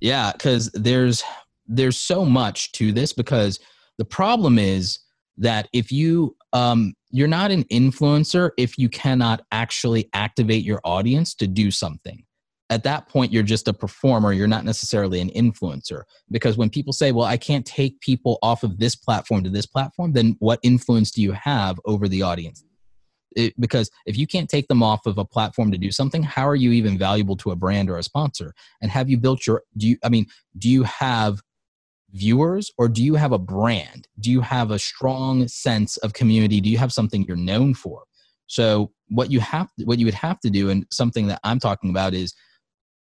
[0.00, 1.22] Yeah, because there's
[1.68, 3.58] there's so much to this because
[3.98, 5.00] the problem is
[5.38, 11.34] that if you um, you're not an influencer if you cannot actually activate your audience
[11.34, 12.24] to do something.
[12.68, 14.32] At that point you're just a performer.
[14.32, 16.02] You're not necessarily an influencer.
[16.30, 19.66] Because when people say well i can't take people off of this platform to this
[19.66, 22.64] platform then what influence do you have over the audience?
[23.36, 26.48] It, because if you can't take them off of a platform to do something how
[26.48, 28.54] are you even valuable to a brand or a sponsor?
[28.80, 30.26] And have you built your do you i mean
[30.58, 31.40] do you have
[32.12, 34.08] viewers or do you have a brand?
[34.20, 36.60] Do you have a strong sense of community?
[36.60, 38.04] Do you have something you're known for?
[38.46, 41.90] So what you have what you would have to do and something that i'm talking
[41.90, 42.34] about is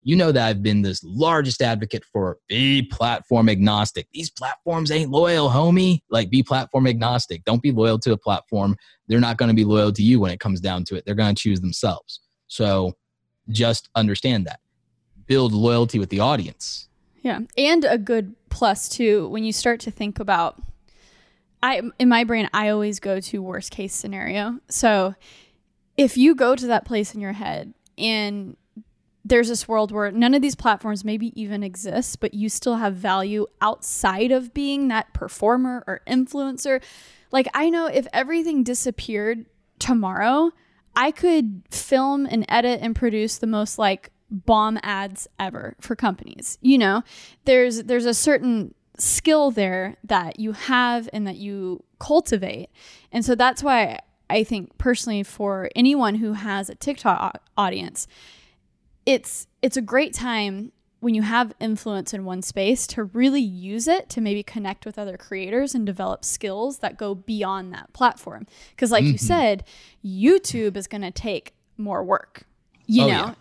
[0.03, 4.09] you know that i've been this largest advocate for be platform agnostic.
[4.13, 6.01] These platforms ain't loyal homie.
[6.11, 7.45] Like be platform agnostic.
[7.45, 8.77] Don't be loyal to a platform.
[9.07, 11.05] They're not going to be loyal to you when it comes down to it.
[11.07, 12.21] They're going to choose themselves.
[12.49, 12.95] So
[13.49, 14.61] just understand that.
[15.27, 16.89] Build loyalty with the audience
[17.23, 17.41] yeah.
[17.57, 20.61] And a good plus too when you start to think about
[21.63, 24.59] I in my brain I always go to worst case scenario.
[24.69, 25.15] So
[25.97, 28.57] if you go to that place in your head and
[29.25, 32.95] there's this world where none of these platforms maybe even exist, but you still have
[32.95, 36.83] value outside of being that performer or influencer.
[37.31, 39.47] Like, I know if everything disappeared
[39.79, 40.51] tomorrow,
[40.97, 46.59] I could film and edit and produce the most like bomb ads ever for companies.
[46.61, 47.05] You know,
[47.45, 52.71] there's there's a certain skill there that you have and that you cultivate.
[53.13, 58.09] And so that's why I think personally for anyone who has a TikTok audience,
[59.05, 63.89] it's it's a great time when you have influence in one space to really use
[63.89, 68.47] it to maybe connect with other creators and develop skills that go beyond that platform.
[68.71, 69.13] Because, like mm-hmm.
[69.13, 69.65] you said,
[70.05, 72.45] YouTube is going to take more work.
[72.87, 73.35] You oh, know, yeah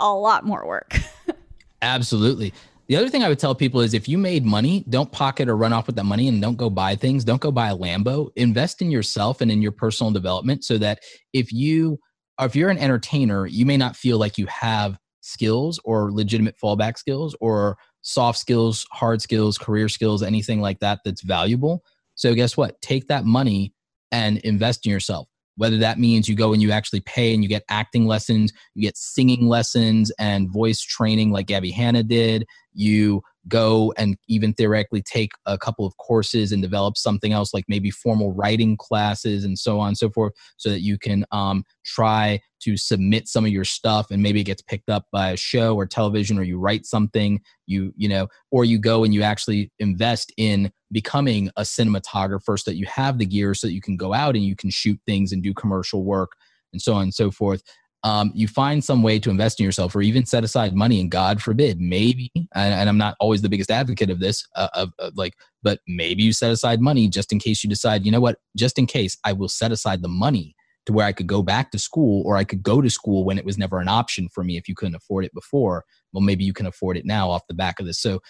[0.00, 0.98] a lot more work.
[1.82, 2.52] Absolutely.
[2.88, 5.56] The other thing I would tell people is if you made money, don't pocket or
[5.56, 7.24] run off with that money and don't go buy things.
[7.24, 8.30] Don't go buy a Lambo.
[8.34, 10.98] Invest in yourself and in your personal development so that
[11.32, 12.00] if you
[12.40, 16.98] if you're an entertainer, you may not feel like you have skills or legitimate fallback
[16.98, 21.84] skills or soft skills, hard skills, career skills, anything like that that's valuable.
[22.16, 22.80] So guess what?
[22.82, 23.72] Take that money
[24.10, 27.48] and invest in yourself whether that means you go and you actually pay and you
[27.48, 33.22] get acting lessons, you get singing lessons and voice training like Gabbie Hanna did, you
[33.48, 37.90] go and even theoretically take a couple of courses and develop something else like maybe
[37.90, 42.40] formal writing classes and so on and so forth so that you can um, try
[42.60, 45.74] to submit some of your stuff and maybe it gets picked up by a show
[45.74, 49.72] or television or you write something you you know or you go and you actually
[49.78, 53.96] invest in becoming a cinematographer so that you have the gear so that you can
[53.96, 56.32] go out and you can shoot things and do commercial work
[56.72, 57.62] and so on and so forth
[58.02, 61.10] um, you find some way to invest in yourself or even set aside money and
[61.10, 64.92] god forbid maybe and, and i'm not always the biggest advocate of this uh, of,
[64.98, 68.20] of, like but maybe you set aside money just in case you decide you know
[68.20, 68.38] what?
[68.56, 70.54] Just in case i will set aside the money
[70.86, 73.38] to where i could go back to school or i could go to school when
[73.38, 75.84] it was never an option for me if you couldn't afford it before.
[76.12, 78.00] Well maybe you can afford it now off the back of this.
[78.00, 78.20] So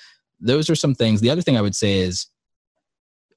[0.40, 1.20] those are some things.
[1.20, 2.26] The other thing i would say is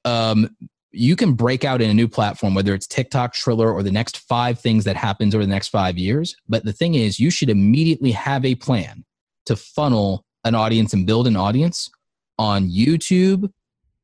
[0.06, 0.50] um,
[0.94, 4.18] you can break out in a new platform, whether it's TikTok, Triller, or the next
[4.18, 6.36] five things that happens over the next five years.
[6.48, 9.04] But the thing is, you should immediately have a plan
[9.46, 11.90] to funnel an audience and build an audience
[12.38, 13.50] on YouTube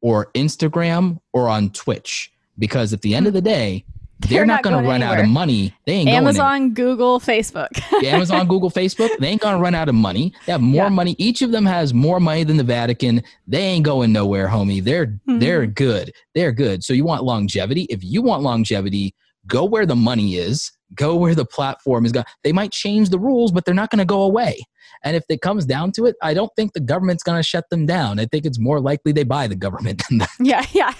[0.01, 3.85] or Instagram or on Twitch because at the end of the day,
[4.21, 5.75] they're, They're not, not going to run out of money.
[5.87, 7.69] They ain't going Amazon, Google, Facebook.
[7.93, 8.15] anywhere.
[8.15, 10.33] Amazon, Google, Facebook, they ain't going to run out of money.
[10.47, 10.89] They have more Yeah.
[10.91, 11.17] money.
[11.19, 13.23] Each of them has more money than the Vatican.
[13.47, 14.83] They ain't going nowhere, homie.
[14.83, 15.39] They're Mm-hmm.
[15.39, 16.13] they're good.
[16.35, 16.85] They're good.
[16.85, 17.83] So you want longevity?
[17.91, 19.15] If you want longevity,
[19.47, 20.71] go where the money is.
[20.95, 22.27] Go where the platform is going.
[22.43, 24.59] They might change the rules, but they're not going to go away.
[25.05, 27.71] And if it comes down to it, I don't think the government's going to shut
[27.71, 28.19] them down.
[28.19, 30.31] I think it's more likely they buy the government than that.
[30.41, 30.93] yeah, yeah.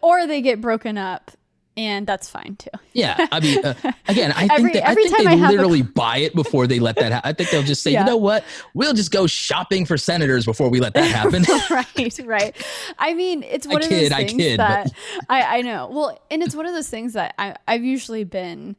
[0.00, 1.30] Or they get broken up,
[1.76, 2.70] and that's fine too.
[2.92, 3.74] Yeah, I mean, uh,
[4.08, 6.18] again, I Every- think that, I every think time they I have a- literally buy
[6.18, 7.28] it before they let that happen.
[7.28, 8.00] I think they'll just say, Yeah.
[8.00, 11.44] you know what, we'll just go shopping for senators before we let that happen.
[11.70, 12.66] right, right.
[12.98, 14.92] I mean, it's I one of kid, those I things kid, but- that
[15.28, 15.88] I, I know.
[15.92, 18.76] Well, and it's one of those things that I, I've usually been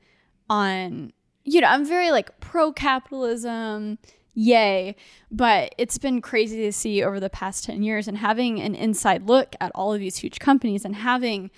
[0.50, 1.14] on.
[1.50, 3.98] You know, I'm very like pro capitalism,
[4.34, 4.96] yay!
[5.32, 9.28] But it's been crazy to see over the past ten years, and having an inside
[9.28, 11.50] look at all of these huge companies, and having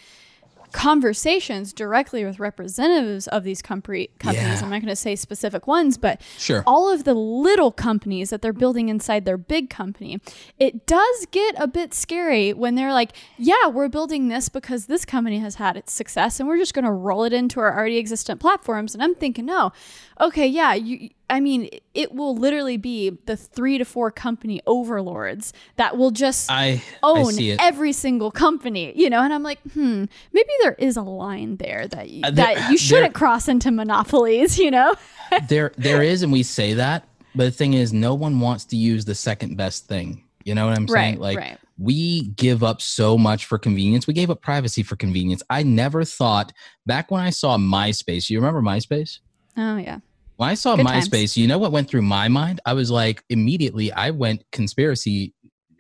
[0.72, 4.60] conversations directly with representatives of these company companies.
[4.60, 4.64] Yeah.
[4.64, 6.64] I'm not going to say specific ones, but Sure.
[6.68, 10.20] all of the little companies that they're building inside their big company.
[10.58, 15.06] It does get a bit scary when they're like, "Yeah, we're building this because this
[15.06, 17.98] company has had its success and we're just going to roll it into our already
[17.98, 19.72] existent platforms." And I'm thinking, "No.
[20.20, 25.54] Okay, yeah, you I mean, it will literally be the 3 to 4 company overlords
[25.76, 27.60] that will just I, I own it.
[27.62, 31.88] every single company, you know, and I'm like, hmm, maybe there is a line there
[31.88, 34.96] that y- Uh, there- that you shouldn't cross into monopolies, you know?
[35.50, 38.76] there, there is, and we say that, but the thing is, no one wants to
[38.76, 40.24] use the second best thing.
[40.46, 41.20] You know what I'm saying?
[41.20, 41.58] Right, like, right.
[41.78, 44.08] we give up so much for convenience.
[44.08, 45.44] We gave up privacy for convenience.
[45.50, 46.52] I never thought
[46.88, 48.30] back when I saw MySpace.
[48.30, 49.20] You remember MySpace?
[49.58, 50.00] Oh yeah.
[50.40, 51.10] When I saw Good times.
[51.10, 52.62] MySpace, you know what went through my mind?
[52.66, 55.34] I was like, immediately, I went conspiracy.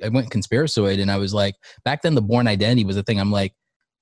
[0.03, 3.21] I went conspiracoid, and I was like, back then, the Bourne Identity was a thing.
[3.21, 3.53] I'm like,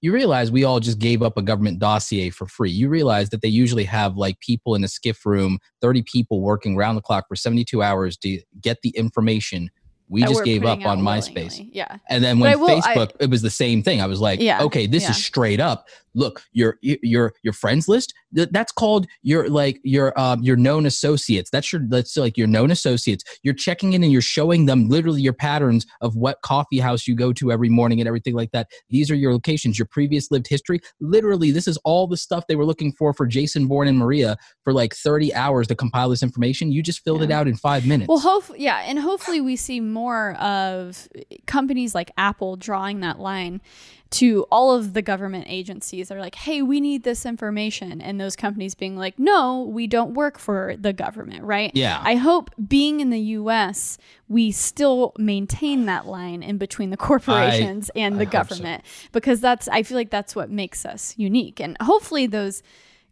[0.02, 2.72] you realize we all just gave up a government dossier for free.
[2.72, 6.76] You realize that they usually have like people in a SCIF room, 30 people working
[6.76, 9.70] round the clock for 72 hours to get the information.
[10.10, 11.36] We just gave up on MySpace.
[11.36, 11.70] willingly.
[11.74, 11.98] Yeah.
[12.10, 14.02] And then when I will- I- Facebook, it was the same thing.
[14.02, 15.10] I was like, Yeah, okay, this yeah.
[15.12, 15.88] is straight up.
[16.16, 18.12] Look, your your your friends list.
[18.36, 21.52] th- That's called your like your um your known associates.
[21.52, 23.24] That's your that's like your known associates.
[23.44, 27.16] You're checking in and you're showing them literally your patterns of what coffee house you
[27.16, 28.68] go to every morning and everything like that.
[28.90, 30.80] These are your locations, your previous lived history.
[31.00, 34.38] Literally, this is all the stuff they were looking for for Jason Bourne and Maria
[34.64, 36.72] for like 30 hours to compile this information.
[36.72, 38.08] You just filled it out in five minutes.
[38.08, 39.97] Well, hope yeah, and hopefully we see more
[40.34, 41.08] of
[41.46, 43.62] companies like Apple drawing that line
[44.10, 46.08] to all of the government agencies.
[46.08, 50.14] They're like, "Hey, we need this information," and those companies being like, "No, we don't
[50.14, 51.72] work for the government." Right?
[51.74, 52.02] Yeah.
[52.04, 53.98] I hope being in the U.S.,
[54.30, 58.32] we still maintain that line in between the corporations and I the so.
[58.32, 62.64] government because that's I feel like that's what makes us unique, and hopefully those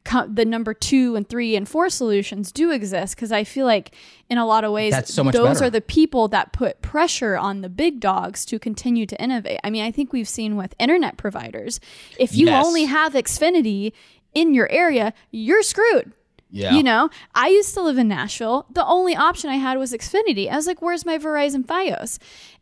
[0.05, 3.93] co- the number two and three and four solutions do exist because I feel like
[4.29, 5.65] in a lot of ways That's so much those better.
[5.65, 9.59] are the people that put pressure on the big dogs to continue to innovate.
[9.63, 11.79] I mean, I think we've seen with internet providers,
[12.17, 12.65] if you Yes.
[12.65, 13.91] only have Xfinity
[14.33, 16.13] in your area, you're screwed.
[16.51, 16.73] yeah.
[16.73, 18.65] You know, I used to live in Nashville.
[18.71, 20.49] The only option I had was Xfinity.
[20.49, 22.17] I was like, "Where's my Verizon FiOS?"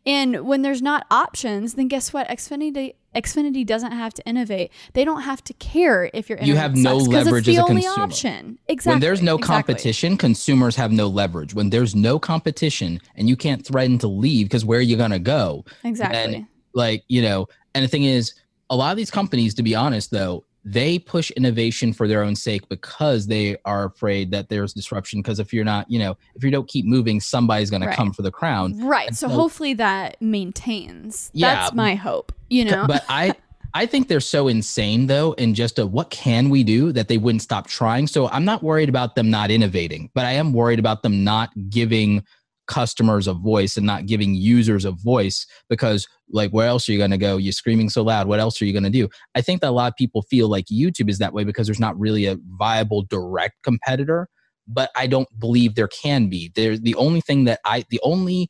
[0.06, 2.26] And when there's not options, then guess what?
[2.28, 4.72] Xfinity Xfinity doesn't have to innovate.
[4.92, 7.68] They don't have to care if your You have no sucks, leverage it's the as
[7.68, 8.04] a only consumer.
[8.04, 8.58] option.
[8.68, 8.92] Exactly.
[8.94, 9.54] when there's no exactly.
[9.74, 11.54] competition, consumers have no leverage.
[11.54, 15.18] When there's no competition and you can't threaten to leave because where are you gonna
[15.18, 15.64] go?
[15.84, 16.18] Exactly.
[16.36, 18.34] And like, you know, and the thing is,
[18.70, 22.34] a lot of these companies, to be honest though, they push innovation for their own
[22.34, 25.20] sake because they are afraid that there's disruption.
[25.20, 28.22] Because if you're not, you know, if you don't keep moving, somebody's gonna come for
[28.22, 28.78] the crown.
[28.84, 29.14] Right.
[29.14, 31.30] So so- hopefully that maintains.
[31.34, 31.54] Yeah.
[31.54, 32.32] That's my hope.
[32.48, 32.86] You know.
[32.86, 33.34] But I
[33.76, 37.18] I think they're so insane though, in just a what can we do that they
[37.18, 38.06] wouldn't stop trying.
[38.06, 41.50] So I'm not worried about them not innovating, but I am worried about them not
[41.70, 42.24] giving
[42.66, 46.98] customers a voice and not giving users a voice because like where else are you
[46.98, 47.36] going to go?
[47.36, 48.26] You're screaming so loud.
[48.26, 49.08] What else are you going to do?
[49.34, 51.80] I think that a lot of people feel like youtube is that way because there's
[51.80, 54.28] not really a viable direct competitor
[54.66, 56.50] but i don't believe there can be.
[56.54, 58.48] There's the only thing that i the only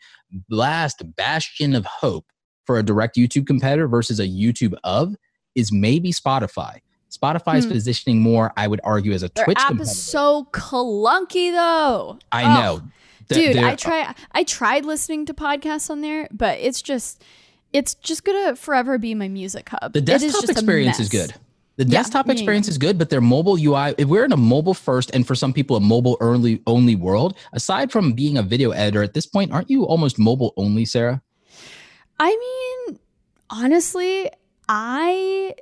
[0.48, 2.27] last bastion of hope
[2.64, 5.14] for a direct youtube competitor versus a youtube of
[5.55, 6.79] is maybe spotify.
[7.11, 7.72] Spotify is Hmm.
[7.72, 9.90] positioning more i would argue as a Their twitch app competitor.
[9.90, 12.18] is so clunky though.
[12.33, 12.83] i Oh, know
[13.28, 17.22] Dude, I try I tried listening to podcasts on there, but it's just
[17.72, 19.92] it's just gonna forever be my music hub.
[19.92, 21.34] The It is desktop experience is good.
[21.76, 24.37] The Yeah, desktop yeah, experience is good, but their mobile UI, if we're in a
[24.37, 28.42] mobile first and for some people a mobile only only world, aside from being a
[28.42, 31.20] video editor at this point, aren't you almost mobile only, Sara?
[32.20, 32.30] I
[32.87, 32.98] mean,
[33.50, 34.30] honestly,
[34.68, 35.54] I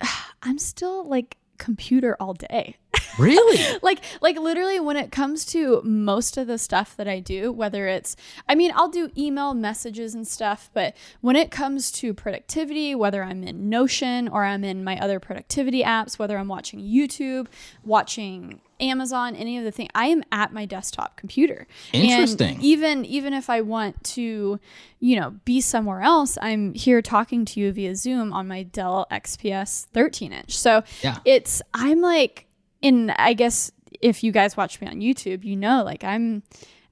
[0.42, 2.76] I'm still like computer all day.
[3.18, 3.78] Really?
[3.82, 7.86] like like literally when it comes to most of the stuff that I do, whether
[7.86, 8.16] it's
[8.48, 13.22] I mean, I'll do email messages and stuff, but when it comes to productivity, whether
[13.22, 17.46] I'm in Notion or I'm in my other productivity apps, whether I'm watching YouTube,
[17.84, 21.66] watching Amazon, any of the thing, I am at my desktop computer.
[21.92, 22.56] Interesting.
[22.56, 24.58] And even even if I want to,
[25.00, 29.06] you know, be somewhere else, I'm here talking to you via Zoom on my Dell
[29.10, 30.56] XPS 13 inch.
[30.58, 31.18] So Yeah.
[31.24, 32.46] it's I'm like
[32.82, 33.70] in I guess
[34.00, 36.42] if you guys watch me on YouTube, you know like I'm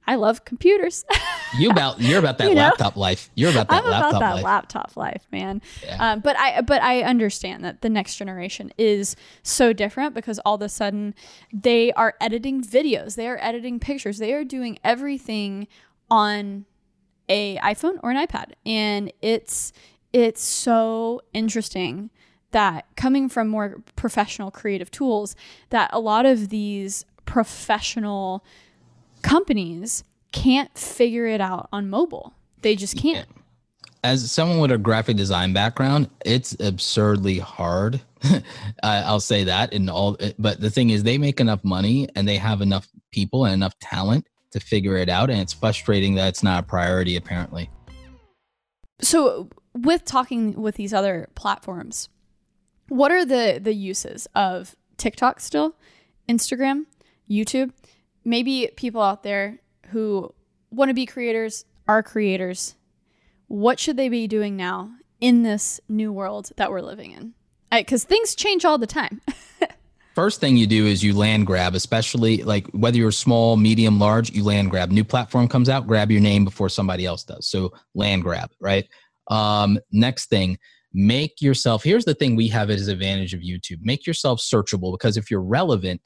[0.05, 1.05] I love computers.
[1.59, 2.61] You about you're about that You know?
[2.61, 3.29] laptop life.
[3.35, 4.43] You're about that I'm laptop about that life.
[4.43, 5.61] laptop life, man.
[5.83, 6.13] Yeah.
[6.13, 10.55] Um, but I but I understand that the next generation is so different because all
[10.55, 11.13] of a sudden
[11.53, 15.67] they are editing videos, they are editing pictures, they are doing everything
[16.09, 16.65] on
[17.29, 19.73] a iPhone or an iPad, and it's
[20.11, 22.09] it's so interesting
[22.49, 25.35] that coming from more professional creative tools
[25.69, 28.43] that a lot of these professional
[29.23, 32.33] companies can't figure it out on mobile.
[32.61, 33.27] They just can't.
[34.03, 38.01] as someone with a graphic design background, it's absurdly hard.
[38.83, 42.27] I, I'll say that in all, but the thing is, they make enough money and
[42.27, 46.27] they have enough people and enough talent to figure it out, and it's frustrating that
[46.29, 47.15] it's not a priority.
[47.15, 47.69] Apparently,
[49.01, 52.09] So, with talking with these other platforms,
[52.87, 55.75] what are the the uses of TikTok still,
[56.29, 56.85] Instagram,
[57.29, 57.71] YouTube?
[58.25, 60.33] Maybe people out there who
[60.71, 62.75] want to be creators are creators.
[63.47, 67.33] What should they be doing now in this new world that we're living in?
[67.71, 69.21] Because things change all the time.
[70.13, 74.31] first thing you do is you land grab, especially like whether you're small, medium, large,
[74.31, 74.91] you land grab.
[74.91, 77.47] New platform comes out, grab your name before somebody else does.
[77.47, 78.87] So land grab, right?
[79.27, 80.57] Um, next thing,
[80.93, 81.83] make yourself.
[81.83, 85.41] Here's the thing we have as advantage of YouTube: make yourself searchable because if you're
[85.41, 86.01] relevant,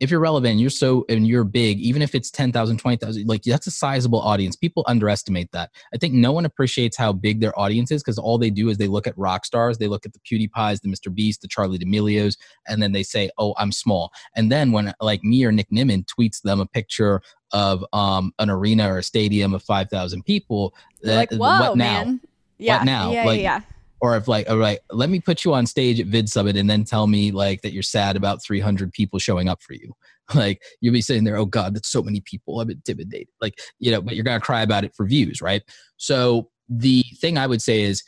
[0.00, 3.66] if you're relevant, you're so and you're big, even if it's 10,000, 20,000, like that's
[3.66, 4.56] a sizable audience.
[4.56, 5.70] People underestimate that.
[5.94, 8.76] I think no one appreciates how big their audience is because all they do is
[8.78, 11.14] they look at rock stars, they look at the PewDiePies, the Mr.
[11.14, 12.36] Beast, the Charli D'Amelio's,
[12.66, 16.04] and then they say, "Oh, I'm small." And then when like me or Nick Nimmin
[16.04, 17.22] tweets them a picture
[17.52, 21.76] of um, an arena or a stadium of 5,000 people, They're like, uh, whoa, what
[21.76, 22.04] now?
[22.04, 22.20] man.
[22.58, 22.82] Yeah.
[22.82, 23.12] now?
[23.12, 23.60] Yeah, Like, yeah.
[24.00, 26.84] Or if like all right let me put you on stage at VidSummit and then
[26.84, 29.92] tell me like that you're sad about 300 people showing up for you.
[30.34, 32.58] Like you'll be sitting there oh god that's so many people.
[32.58, 33.28] I'm intimidated.
[33.42, 35.62] Like you know but you're gonna cry about it for views right?
[35.98, 38.02] So the thing i would say is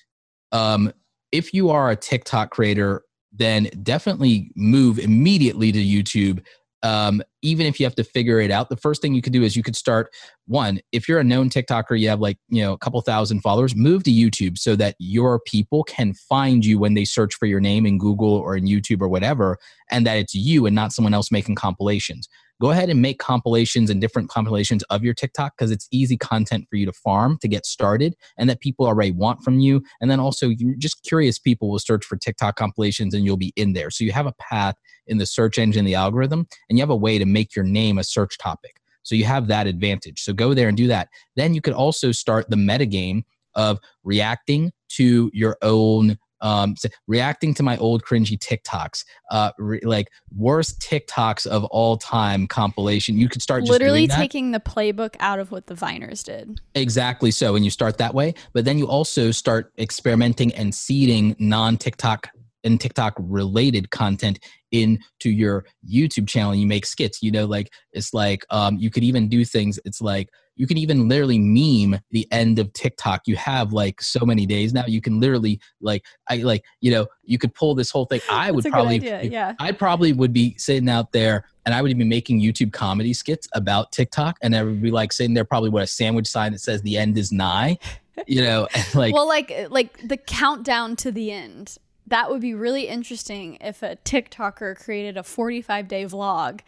[0.52, 0.92] um
[1.32, 6.42] if you are a tiktok creator then definitely move immediately to youtube
[6.82, 9.42] um, even if you have to figure it out, the first thing you could do
[9.42, 10.12] is you could start
[10.46, 10.80] one.
[10.92, 14.04] If you're a known TikToker, you have like you know a couple thousand followers, move
[14.04, 17.86] to YouTube so that your people can find you when they search for your name
[17.86, 19.58] in Google or in YouTube or whatever,
[19.90, 22.28] and that it's you and not someone else making compilations.
[22.60, 26.66] Go ahead and make compilations and different compilations of your TikTok because it's easy content
[26.70, 29.82] for you to farm to get started, and that people already want from you.
[30.00, 33.52] And then also, you're just curious people will search for TikTok compilations, and you'll be
[33.56, 33.90] in there.
[33.90, 34.76] So you have a path
[35.06, 37.98] in the search engine, the algorithm, and you have a way to make your name
[37.98, 38.80] a search topic.
[39.02, 40.22] So you have that advantage.
[40.22, 41.08] So go there and do that.
[41.36, 43.22] Then you could also start the metagame
[43.54, 49.80] of reacting to your own um so reacting to my old cringy tiktoks uh re-
[49.82, 54.16] like worst tiktoks of all time compilation you could start just Literally doing that.
[54.16, 56.60] taking the playbook out of what the Viners did.
[56.74, 57.56] Exactly so.
[57.56, 62.28] And you start that way, but then you also start experimenting and seeding non TikTok
[62.66, 64.38] and TikTok related content
[64.72, 66.54] into your YouTube channel.
[66.54, 69.78] You make skits, you know, like it's like um, you could even do things.
[69.84, 73.22] It's like you can even literally meme the end of TikTok.
[73.26, 74.84] You have like so many days now.
[74.86, 78.20] You can literally like I like you know you could pull this whole thing.
[78.30, 78.98] I would probably.
[78.98, 79.54] Yeah.
[79.58, 83.48] I probably would be sitting out there and I would be making YouTube comedy skits
[83.54, 86.60] about TikTok and I would be like sitting there probably with a sandwich sign that
[86.60, 87.78] says the end is nigh,
[88.26, 91.76] you know, like well, like like the countdown to the end.
[92.08, 96.60] That would be really interesting if a TikToker created a 45 day vlog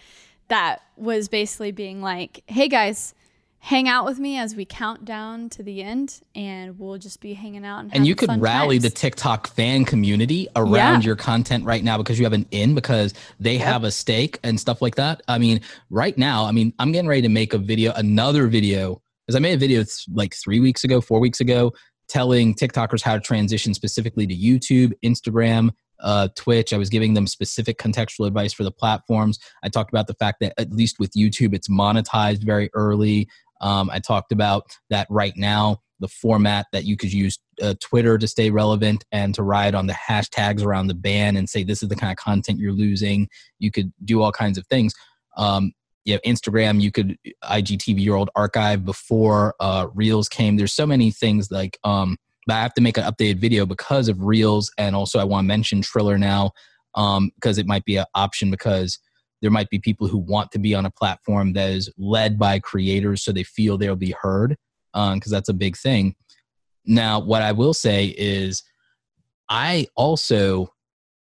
[0.48, 3.14] that was basically being like, "Hey guys,
[3.60, 7.34] hang out with me as we count down to the end, and we'll just be
[7.34, 8.88] hanging out and and you could rally the.
[8.90, 11.06] TikTok fan community around Yeah.
[11.06, 14.58] your content right now because you have an in because they have a stake and
[14.58, 15.22] stuff like that.
[15.28, 15.60] I mean,
[15.90, 19.40] right now, I mean, I'm getting ready to make a video, another video, because I
[19.40, 21.72] made a video like three weeks ago, four weeks ago,
[22.08, 26.72] telling TikTokers how to transition specifically to YouTube, Instagram, uh, Twitch.
[26.72, 29.38] I was giving them specific contextual advice for the platforms.
[29.62, 33.28] I talked about the fact that at least with YouTube, it's monetized very early.
[33.60, 35.80] Um, I talked about that right now.
[36.00, 39.86] the format that you could use uh, Twitter to stay relevant and to ride on
[39.86, 43.28] the hashtags around the ban and say this is the kind of content you're losing.
[43.58, 44.94] You could do all kinds of things.
[45.36, 45.72] Um,
[46.04, 50.56] you have Instagram, you could IGTV your old archive before uh, Reels came.
[50.56, 54.08] There's so many things like, um, but I have to make an updated video because
[54.08, 56.52] of Reels, and also I want to mention Triller now
[56.94, 58.98] because um, it might be an option because
[59.40, 62.58] there might be people who want to be on a platform that is led by
[62.58, 64.56] creators so they feel they'll be heard
[64.92, 66.14] because um, that's a big thing.
[66.84, 68.62] Now, what I will say is,
[69.50, 70.72] I also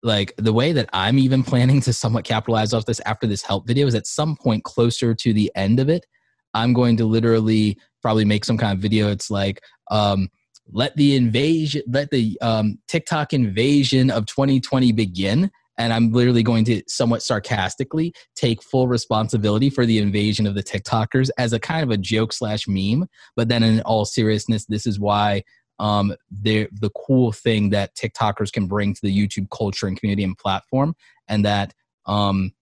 [0.06, 3.66] like the way that I'm even planning to somewhat capitalize off this after this help
[3.66, 6.06] video is at some point closer to the end of it,
[6.54, 9.10] I'm going to literally probably make some kind of video.
[9.10, 10.28] It's like, um,
[10.72, 15.50] let the invasion, let the um, TikTok invasion of 2020 begin.
[15.78, 20.62] And I'm literally going to somewhat sarcastically take full responsibility for the invasion of the
[20.62, 23.06] TikTokers as a kind of a joke slash meme.
[23.36, 25.42] But then, in all seriousness, this is why
[25.78, 30.24] um, the the cool thing that TikTokers can bring to the YouTube culture and community
[30.24, 30.94] and platform,
[31.28, 31.74] and that
[32.06, 32.52] um,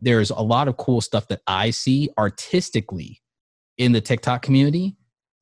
[0.00, 3.22] there's a lot of cool stuff that I see artistically
[3.78, 4.96] in the TikTok community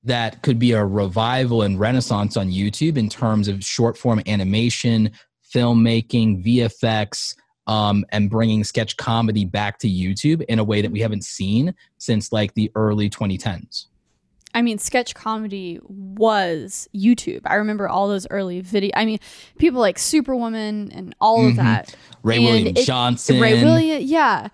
[0.04, 5.10] that could be a revival and renaissance on YouTube in terms of short form animation,
[5.54, 11.00] filmmaking, VFX, um, and bringing sketch comedy back to YouTube in a way that we
[11.00, 13.86] haven't seen since like the early 2010s.
[14.54, 17.40] I mean, sketch comedy was YouTube.
[17.46, 18.90] I remember all those early video.
[18.94, 19.18] I mean,
[19.58, 21.50] people like Superwoman and all mm-hmm.
[21.50, 21.96] of that.
[22.22, 23.40] Ray and William it, Johnson.
[23.40, 24.48] Ray William, yeah.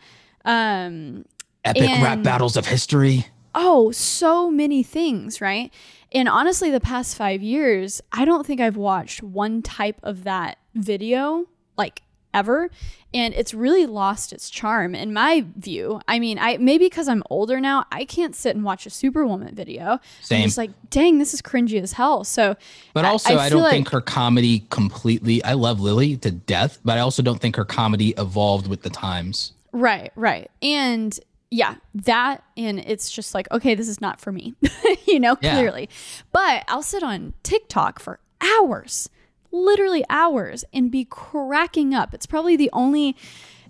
[0.44, 1.24] Um,
[1.64, 3.26] Epic and, rap battles of history.
[3.54, 5.72] Oh, so many things, right?
[6.12, 10.58] And honestly, the past five years, I don't think I've watched one type of that
[10.74, 11.46] video
[11.76, 12.02] like
[12.38, 12.70] ever
[13.14, 16.00] and it's really lost its charm in my view.
[16.06, 19.54] I mean i maybe because i'm older now i can't sit and watch a superwoman
[19.54, 19.98] video.
[20.22, 20.42] Same.
[20.42, 22.24] i'm just like dang this is cringy as hell.
[22.24, 22.56] So
[22.94, 26.30] but also i, I, I don't like, think her comedy completely i love Lilly to
[26.30, 29.52] death but i also don't think her comedy evolved with the times.
[29.72, 30.50] Right right.
[30.62, 31.18] And
[31.50, 34.54] yeah that and it's just like okay this is not for me
[35.06, 35.54] you know yeah.
[35.54, 35.88] clearly.
[36.30, 39.08] But i'll sit on tiktok for hours
[39.50, 42.14] literally hours and be cracking up.
[42.14, 43.16] It's probably the only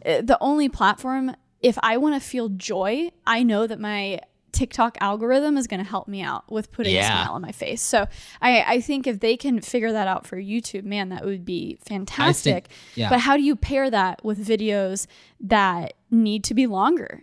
[0.04, 4.20] uh, the only platform if I want to feel joy, I know that my
[4.52, 7.02] TikTok algorithm is going to help me out with putting yeah.
[7.02, 7.82] a smile on my face.
[7.82, 8.06] So
[8.40, 11.78] I, I think if they can figure that out for YouTube, man, that would be
[11.82, 12.68] fantastic.
[12.68, 13.10] Think, yeah.
[13.10, 15.06] But how do you pair that with videos
[15.40, 17.22] that need to be longer?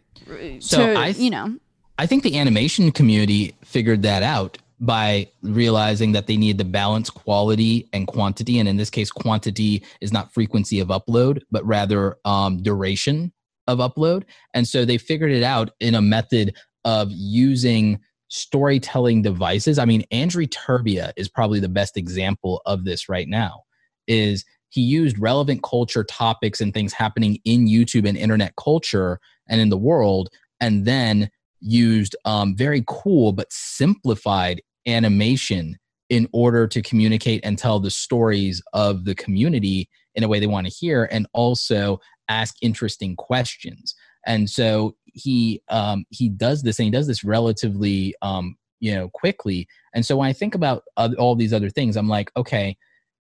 [0.59, 1.57] So to, I, th- you know,
[1.97, 7.09] I think the animation community figured that out by realizing that they need to balance
[7.09, 8.59] quality and quantity.
[8.59, 13.31] And in this case, quantity is not frequency of upload, but rather um, duration
[13.67, 14.23] of upload.
[14.53, 19.79] And so they figured it out in a method of using storytelling devices.
[19.79, 23.63] I mean, Andrew Turbia is probably the best example of this right now.
[24.07, 29.61] Is he used relevant culture topics and things happening in YouTube and internet culture and
[29.61, 31.29] in the world, and then
[31.61, 35.77] used um, very cool but simplified animation
[36.09, 40.47] in order to communicate and tell the stories of the community in a way they
[40.47, 43.95] want to hear and also ask interesting questions.
[44.25, 49.09] And so he um, he does this and he does this relatively um, you know
[49.09, 49.67] quickly.
[49.93, 50.83] And so when i think about
[51.17, 52.75] all these other things i'm like okay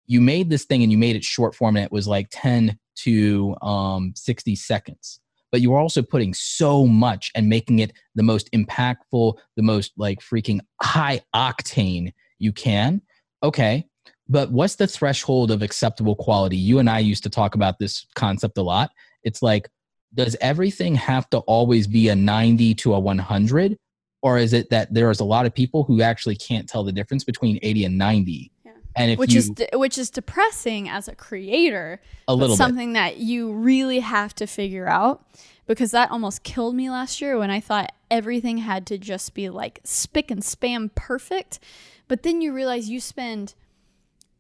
[0.08, 2.78] you made this thing and you made it short form and it was like 10
[2.96, 5.20] to um, 60 seconds
[5.50, 9.92] but you are also putting so much and making it the most impactful, the most
[9.96, 13.00] like freaking high octane you can.
[13.42, 13.86] Okay.
[14.28, 16.56] But what's the threshold of acceptable quality?
[16.56, 18.90] You and I used to talk about this concept a lot.
[19.22, 19.70] It's like,
[20.14, 23.78] does everything have to always be a 90 to a 100?
[24.20, 27.24] Or is it that there's a lot of people who actually can't tell the difference
[27.24, 28.50] between 80 and 90?
[28.98, 32.90] And if which you, is de- which is depressing as a creator, a little something
[32.90, 32.98] bit.
[32.98, 35.24] that you really have to figure out
[35.66, 39.48] because that almost killed me last year when I thought everything had to just be
[39.48, 41.60] like spick and spam perfect.
[42.08, 43.54] But then you realize you spend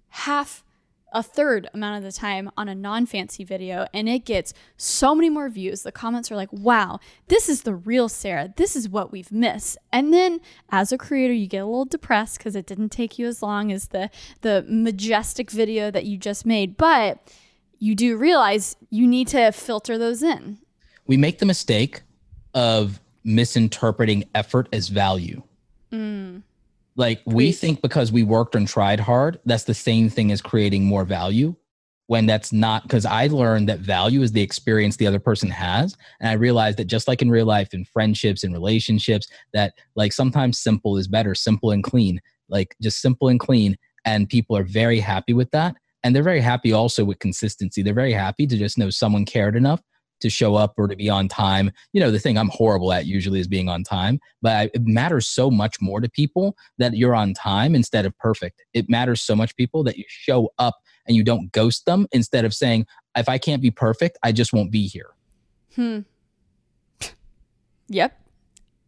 [0.08, 0.64] half
[1.12, 5.14] a third amount of the time on a non fancy video and it gets so
[5.14, 5.82] many more views.
[5.82, 8.52] The comments are like, wow, this is the real Sara.
[8.56, 9.78] This is what we've missed.
[9.92, 10.40] And then
[10.70, 13.72] as a creator, you get a little depressed because it didn't take you as long
[13.72, 14.10] as the,
[14.42, 16.76] the majestic video that you just made.
[16.76, 17.18] But
[17.78, 20.58] you do realize you need to filter those in.
[21.06, 22.02] We make the mistake
[22.54, 25.42] of misinterpreting effort as value.
[25.92, 26.42] Mm.
[26.98, 30.84] Like we think because we worked and tried hard, that's the same thing as creating
[30.84, 31.54] more value
[32.08, 35.96] when that's not because I learned that value is the experience the other person has.
[36.20, 40.12] And I realized that just like in real life, in friendships and relationships, that like
[40.12, 42.20] sometimes simple is better, simple and clean.
[42.48, 43.76] like just simple and clean.
[44.04, 45.76] And people are very happy with that.
[46.02, 47.82] And they're very happy also with consistency.
[47.82, 49.82] They're very happy to just know someone cared enough
[50.20, 51.70] to show up or to be on time.
[51.92, 55.26] You know, the thing I'm horrible at usually is being on time, but it matters
[55.26, 58.64] so much more to people that you're on time instead of perfect.
[58.74, 62.44] It matters so much people that you show up and you don't ghost them instead
[62.44, 65.10] of saying, if I can't be perfect, I just won't be here.
[65.74, 66.00] Hmm.
[67.88, 68.20] Yep.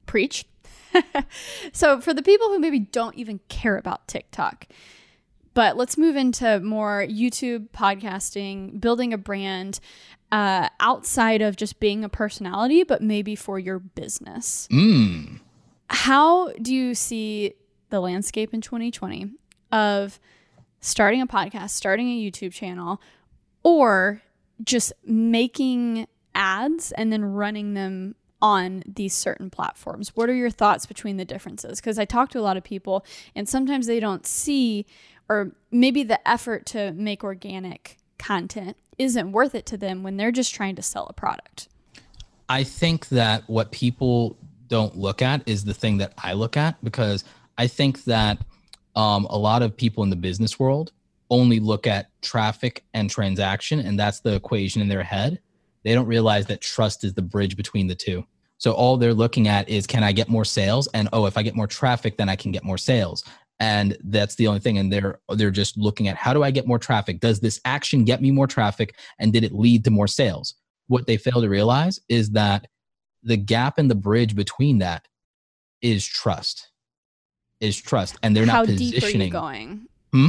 [0.07, 0.45] Preach.
[1.73, 4.67] so, for the people who maybe don't even care about TikTok,
[5.55, 9.81] but let's move into more YouTube, podcasting, building a brand
[10.33, 14.69] uh, outside of just being a personality, but maybe for your business.
[14.71, 15.41] Mm.
[15.89, 17.55] How do you see
[17.91, 19.33] the landscape in 2020
[19.73, 20.21] of
[20.81, 23.01] starting a podcast, starting a YouTube channel,
[23.63, 24.23] or
[24.63, 30.17] just making ads and then running them on these certain platforms.
[30.17, 31.81] What are your thoughts between the differences?
[31.81, 33.05] Because I talk to a lot of people
[33.35, 34.87] and sometimes they don't see,
[35.29, 40.31] or maybe the effort to make organic content isn't worth it to them when they're
[40.31, 41.69] just trying to sell a product.
[42.51, 44.37] I think that what people
[44.69, 47.25] don't look at is the thing that I look at because
[47.57, 48.39] I think that
[48.95, 50.93] um, a lot of people in the business world
[51.31, 55.41] only look at traffic and transaction, and that's the equation in their head.
[55.83, 58.27] They don't realize that trust is the bridge between the two.
[58.59, 60.87] So all they're looking at is can I get more sales?
[60.93, 63.25] And oh, if I get more traffic, then I can get more sales.
[63.61, 64.79] And that's the only thing.
[64.79, 67.21] And they're they're just looking at how do I get more traffic?
[67.21, 68.97] Does this action get me more traffic?
[69.19, 70.55] And did it lead to more sales?
[70.89, 72.67] What they fail to realize is that
[73.23, 75.07] the gap in the bridge between that
[75.83, 76.71] is trust.
[77.61, 78.17] Is trust.
[78.23, 79.03] And they're how not positioning.
[79.03, 79.87] deep are you going?
[80.13, 80.29] Hmm?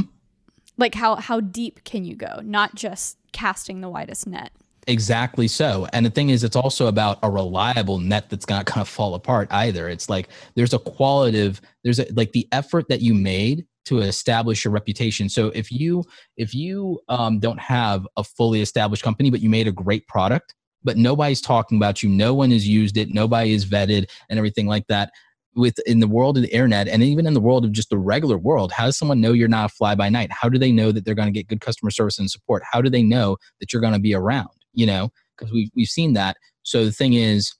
[0.76, 2.40] Like how how deep can you go?
[2.42, 4.52] Not just casting the widest net.
[4.88, 5.86] Exactly so.
[5.92, 9.14] And the thing is, it's also about a reliable net that's not going to fall
[9.14, 9.88] apart either.
[9.88, 14.64] It's like there's a qualitative, there's a, like the effort that you made to establish
[14.64, 15.28] your reputation.
[15.28, 16.04] So if you
[16.36, 20.54] if you um, don't have a fully established company, but you made a great product,
[20.82, 24.66] but nobody's talking about you, no one has used it, nobody is vetted, and everything
[24.66, 25.12] like that.
[25.54, 27.98] With in the world of the internet, and even in the world of just the
[27.98, 30.32] regular world, how does someone know you're not a fly by night?
[30.32, 32.62] How do they know that they're going to get good customer service and support?
[32.72, 34.48] How do they know that you're going to be around?
[34.72, 36.36] You know, because we've, we've seen that.
[36.62, 37.54] So the thing is,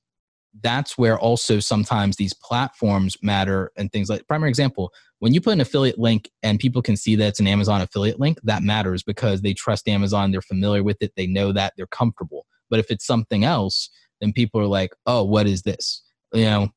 [0.61, 5.55] that's where also sometimes these platforms matter and things like primary example when you put
[5.55, 9.03] an affiliate link and people can see that it's an amazon affiliate link that matters
[9.03, 12.47] because they trust amazon they're familiar with it they know that they're comfortable.
[12.69, 13.89] But if it's something else
[14.21, 16.03] then people are like oh what is this?
[16.33, 16.69] You know?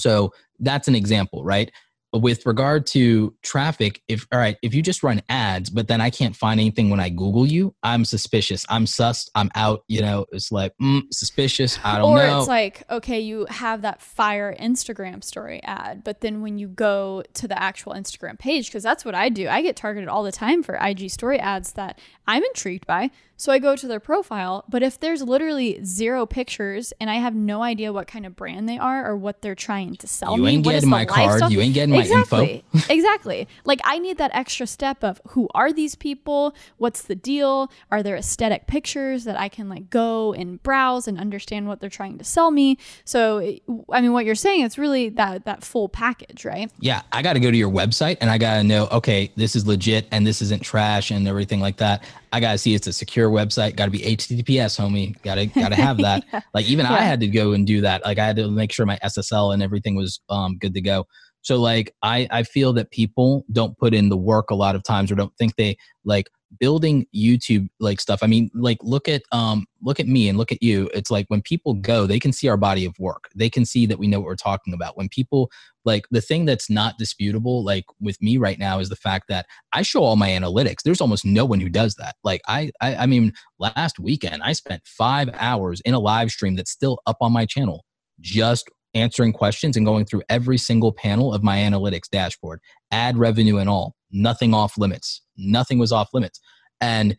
[0.00, 1.70] So that's an example right
[2.14, 6.10] with regard to traffic if all right if you just run ads but then i
[6.10, 8.64] can't find anything when i google you i'm suspicious.
[8.68, 10.26] I'm sus i'm out you know?
[10.32, 11.78] It's like mm, suspicious.
[11.84, 12.36] I don't or know.
[12.36, 16.68] Or it's like, okay, you have that fire Instagram story ad, but then when you
[16.68, 20.22] go to the actual Instagram page, because that's what I do, I get targeted all
[20.22, 23.10] the time for IG story ads that I'm intrigued by.
[23.36, 27.34] So I go to their profile, but if there's literally zero pictures and I have
[27.34, 30.42] no idea what kind of brand they are or what they're trying to sell you
[30.44, 33.48] me, ain't getting my card lifestyle- you ain't getting exactly, my info exactly.
[33.64, 36.54] Like I need that extra step of who are these people?
[36.78, 37.70] What's the deal?
[37.90, 41.90] Are there aesthetic pictures that I can like go and browse and understand what they're
[41.90, 42.78] trying to sell me?
[43.04, 43.40] So
[43.90, 46.70] I mean, what you're saying, it's really that that full package, right?
[46.80, 49.56] yeah i got to go to your website and i got to know okay this
[49.56, 52.02] is legit and this isn't trash and everything like that
[52.34, 55.46] i got to see it's a secure website got to be https homie got to
[55.46, 56.24] got to have that.
[56.32, 56.40] Yeah.
[56.52, 58.04] like even i had to go and do that.
[58.04, 61.06] Like i had to make sure my ssl and everything was um, good to go.
[61.42, 64.82] So like i i feel that people don't put in the work a lot of
[64.82, 66.28] times or don't think they like
[66.58, 68.20] building youtube like stuff.
[68.22, 70.90] I mean like look at um look at me and look at you.
[70.94, 73.28] It's like when people go they can see our body of work.
[73.34, 74.96] They can see that we know what we're talking about.
[74.96, 75.50] When people
[75.84, 79.46] like the thing that's not disputable like with me right now is the fact that
[79.72, 80.82] i show all my analytics.
[80.84, 82.16] There's almost no one who does that.
[82.24, 86.56] Like i i, I mean last weekend i spent five hours in a live stream
[86.56, 87.84] that's still up on my channel
[88.20, 93.58] just answering questions and going through every single panel of my analytics dashboard ad revenue
[93.58, 96.40] and all nothing off limits nothing was off limits
[96.80, 97.16] and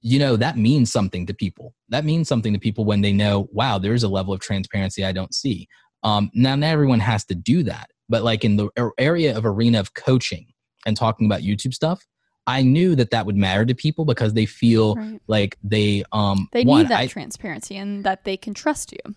[0.00, 3.48] you know that means something to people that means something to people when they know
[3.52, 5.68] wow there's a level of transparency i don't see
[6.04, 8.68] um, now not everyone has to do that but like in the
[8.98, 10.46] area of arena of coaching
[10.86, 12.06] and talking about youtube stuff
[12.46, 15.20] i knew that that would matter to people because they feel Right.
[15.26, 19.14] like they um They one, need that I- transparency and that they can trust you.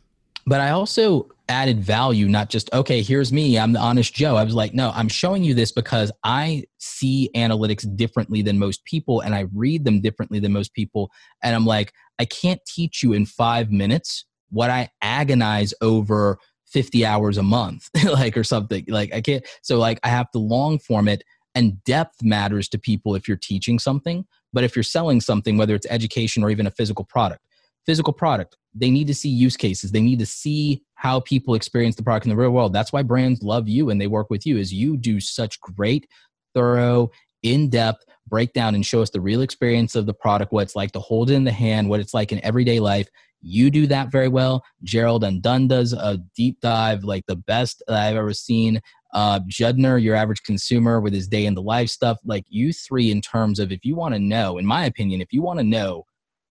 [0.48, 4.38] but I also added value, not just, okay, here's me, I'm the honest Joe.
[4.38, 8.84] I was like, no, I'm showing you this because I see analytics differently than most
[8.86, 11.12] people and I read them differently than most people.
[11.44, 17.06] And I'm like, I can't teach you in five minutes what I agonize over 50
[17.06, 18.86] hours a month, like, or something.
[18.88, 19.46] Like, I can't.
[19.62, 21.24] So, like, I have to long form it
[21.54, 24.26] And depth matters to people if you're teaching something.
[24.54, 27.42] But if you're selling something, whether it's education or even a physical product,
[27.86, 29.92] physical product, they need to see use cases.
[29.92, 32.74] They need to see how people experience the product in the real world.
[32.74, 36.08] That's why brands love you and they work with you is you do such great,
[36.54, 37.10] thorough,
[37.44, 41.00] in-depth breakdown and show us the real experience of the product, what it's like to
[41.00, 43.10] hold it in the hand, what it's like in everyday life.
[43.42, 44.64] You do that very well.
[44.84, 48.80] Gerald Undone does a deep dive, like the best that I've ever seen.
[49.14, 52.20] Uh, Judner, your average consumer, with his day in the life stuff.
[52.24, 55.34] Like you three, in terms of if you want to know, in my opinion, if
[55.34, 56.06] you want to know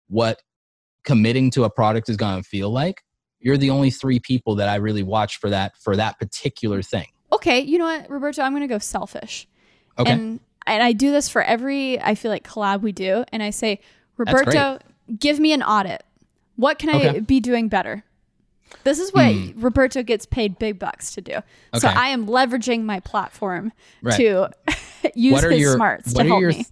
[0.08, 0.42] what
[1.10, 3.02] committing to a product is going to feel like
[3.40, 7.08] you're the only three people that i really watch for that for that particular thing.
[7.32, 9.48] Okay you know what roberto i'm going to go selfish.
[9.98, 10.12] Okay.
[10.12, 10.38] And
[10.68, 13.80] and i do this for every i feel like collab we do and i say
[14.16, 14.78] roberto
[15.18, 16.04] give me an audit.
[16.54, 17.08] What can okay.
[17.08, 18.04] i be doing better?
[18.84, 19.60] This is what hmm.
[19.60, 21.32] roberto gets paid big bucks to do.
[21.32, 21.44] Okay.
[21.78, 24.16] so i am leveraging my platform right.
[24.16, 24.48] to
[25.16, 26.66] use his your, smarts to help your, me.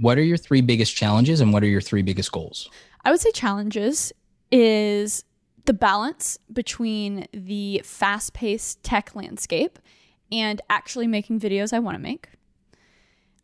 [0.00, 2.68] what are your three biggest challenges and what are your three biggest goals
[3.06, 4.12] I would say challenges
[4.50, 5.22] is
[5.64, 9.78] the balance between the fast paced tech landscape
[10.32, 12.30] and actually making videos I want to make.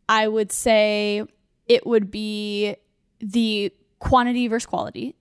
[0.09, 1.23] I would say
[1.65, 2.75] it would be
[3.21, 5.15] the quantity versus quality.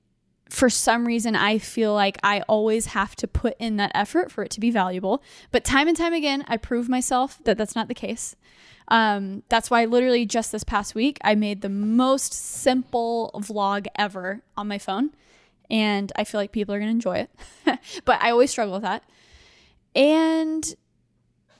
[0.53, 4.45] For some reason, I feel like I always have to put in that effort for
[4.45, 5.23] it to be valuable.
[5.51, 8.37] But time and time again, I prove myself that that's not the case.
[8.89, 14.43] Um, that's why literally just this past week, I made the most simple vlog ever
[14.55, 15.13] on my phone.
[15.71, 17.31] And I feel like people are going to enjoy it.
[18.05, 19.05] but I always struggle with that.
[19.95, 20.75] And,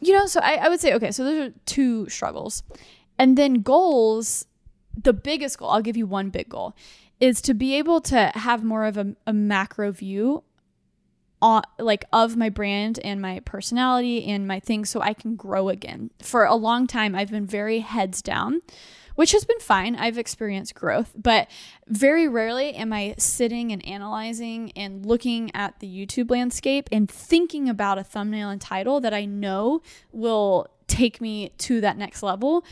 [0.01, 2.63] you know, so I, I would say, okay, so those are two struggles.
[3.19, 4.45] And then goals,
[5.03, 6.77] the biggest goal, I'll give you one big goal,
[7.23, 10.43] is to be able to have more of a, a macro view
[11.41, 15.69] on, like of my brand and my personality and my things so I can grow
[15.69, 16.11] again.
[16.21, 18.61] For a long time I've been very heads down,
[19.15, 19.95] which has been fine.
[19.95, 21.49] I've experienced growth, but
[21.87, 27.69] very rarely am I sitting and analyzing and looking at the YouTube landscape and thinking
[27.69, 32.65] about a thumbnail and title that I know will take me to that next level.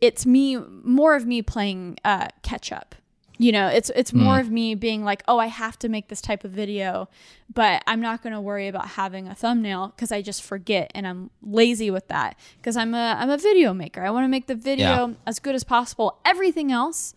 [0.00, 2.96] It's me more of me playing uh, catch up
[3.40, 4.40] you know it's it's more mm.
[4.40, 7.08] of me being like oh i have to make this type of video
[7.52, 11.06] but i'm not going to worry about having a thumbnail because i just forget and
[11.06, 14.46] i'm lazy with that because i'm a i'm a video maker i want to make
[14.46, 15.14] the video yeah.
[15.26, 17.14] as good as possible everything else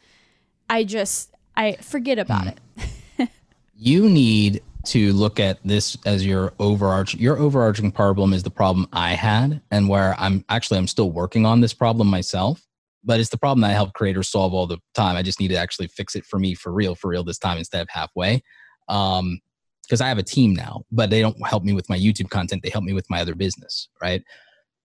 [0.69, 2.55] i just i forget about mm.
[3.17, 3.29] it
[3.75, 8.87] you need to look at this as your overarching your overarching problem is the problem
[8.93, 12.65] i had and where i'm actually i'm still working on this problem myself
[13.03, 15.15] but it's the problem that I help creators solve all the time.
[15.15, 17.57] I just need to actually fix it for me for real, for real this time
[17.57, 18.41] instead of halfway.
[18.87, 19.39] Um,
[19.83, 22.63] because I have a team now, but they don't help me with my YouTube content.
[22.63, 24.23] They help me with my other business, right?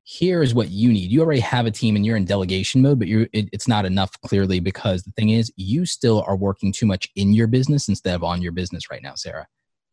[0.02, 1.12] Here is what you need.
[1.12, 3.84] You already have a team and you're in delegation mode, but you're it, it's not
[3.84, 7.88] enough clearly because the thing is, you still are working too much in your business
[7.88, 9.46] instead of on your business right now, Sara.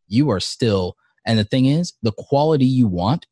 [0.08, 3.26] You are still, and the thing is, the quality you want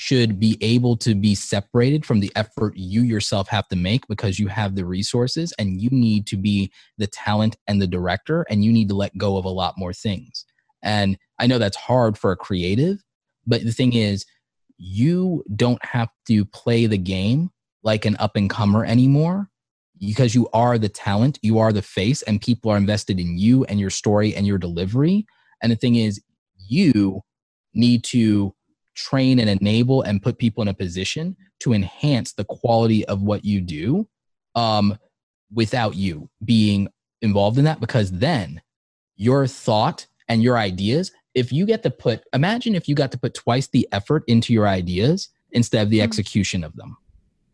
[0.00, 4.38] should be able to be separated from the effort you yourself have to make because
[4.38, 8.64] you have the resources and you need to be the talent and the director and
[8.64, 10.44] you need to let go of a lot more things.
[10.84, 13.02] And I know that's hard for a creative,
[13.44, 14.24] but the thing is,
[14.76, 17.50] you don't have to play the game
[17.82, 19.50] like an up and comer anymore
[19.98, 23.64] because you are the talent, you are the face, and people are invested in you
[23.64, 25.26] and your story and your delivery.
[25.60, 26.22] And the thing is,
[26.68, 27.20] you
[27.74, 28.54] need to
[28.98, 33.44] train and enable and put people in a position to enhance the quality of what
[33.44, 34.06] you do
[34.54, 34.98] um,
[35.52, 36.88] without you being
[37.22, 37.80] involved in that.
[37.80, 38.60] Because then
[39.16, 43.18] your thought and your ideas if you get to put imagine if you got to
[43.18, 46.02] put twice the effort into your ideas instead of the mm.
[46.02, 46.96] execution of them.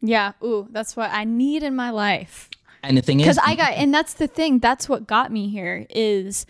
[0.01, 2.51] Yeah ooh that's what i need in my life.
[2.83, 5.49] And the thing is because i got and that's the thing that's what got me
[5.49, 6.47] here is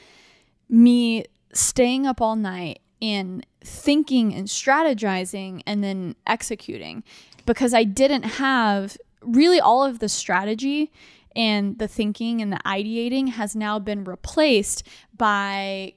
[0.69, 7.03] me staying up all night and thinking and strategizing and then executing
[7.47, 10.93] because I didn't have really all of the strategy
[11.35, 14.87] and the thinking and the ideating has now been replaced
[15.17, 15.95] by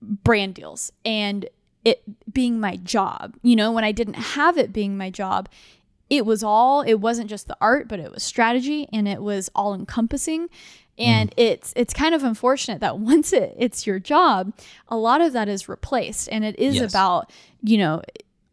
[0.00, 1.46] brand deals and
[1.84, 2.02] it
[2.32, 3.36] being my job.
[3.42, 5.48] You know, when I didn't have it being my job,
[6.10, 9.50] it was all, it wasn't just the art, but it was strategy and it was
[9.54, 10.48] all encompassing
[10.98, 11.34] and mm.
[11.36, 14.52] it's it's kind of unfortunate that once it, it's your job
[14.88, 16.90] a lot of that is replaced and it is yes.
[16.90, 17.30] about
[17.62, 18.02] you know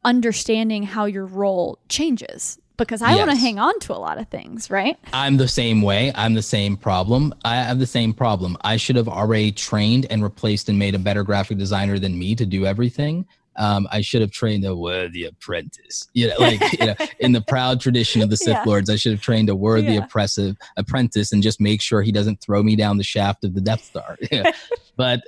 [0.04, 3.20] understanding how your role changes because I yes.
[3.20, 4.98] want to hang on to a lot of things, right?
[5.14, 6.12] I'm the same way.
[6.16, 7.32] I'm the same problem.
[7.46, 8.58] I have the same problem.
[8.62, 12.34] I should have already trained and replaced and made a better graphic designer than me
[12.36, 13.28] to do everything.
[13.58, 16.08] Um, I should have trained a worthy apprentice.
[16.14, 18.64] You know, like you know, in the proud tradition of the Sith Yeah.
[18.66, 20.02] Lords, I should have trained a worthy Yeah.
[20.02, 23.62] oppressive apprentice and just make sure he doesn't throw me down the shaft of the
[23.62, 24.18] Death Star.
[24.98, 25.22] But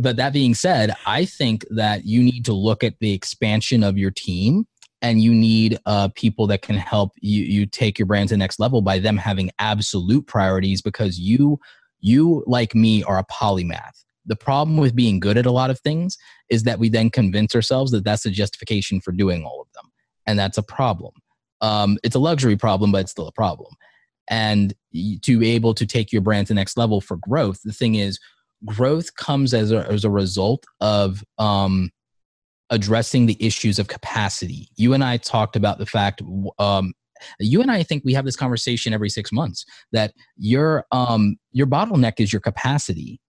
[0.00, 3.96] but that being said, I think that you need to look at the expansion of
[3.98, 4.66] your team
[5.02, 8.38] and you need uh, people that can help you you take your brand to the
[8.38, 11.58] next level by them having absolute priorities because you
[12.00, 15.80] you like me are a polymath the problem with being good at a lot of
[15.80, 16.16] things
[16.48, 19.90] is that we then convince ourselves that that's a justification for doing all of them.
[20.26, 21.12] And that's a problem.
[21.60, 23.72] Um, it's a luxury problem but it's still a problem.
[24.28, 24.74] And
[25.22, 27.96] to be able to take your brand to the next level for growth the thing
[27.96, 28.18] is
[28.64, 31.90] growth comes as a, as a result of um,
[32.70, 34.68] addressing the issues of capacity.
[34.76, 36.22] You and I talked about the fact,
[36.58, 36.92] um,
[37.38, 41.66] you and I think we have this conversation every six months that your um, your
[41.66, 43.20] bottleneck is your capacity,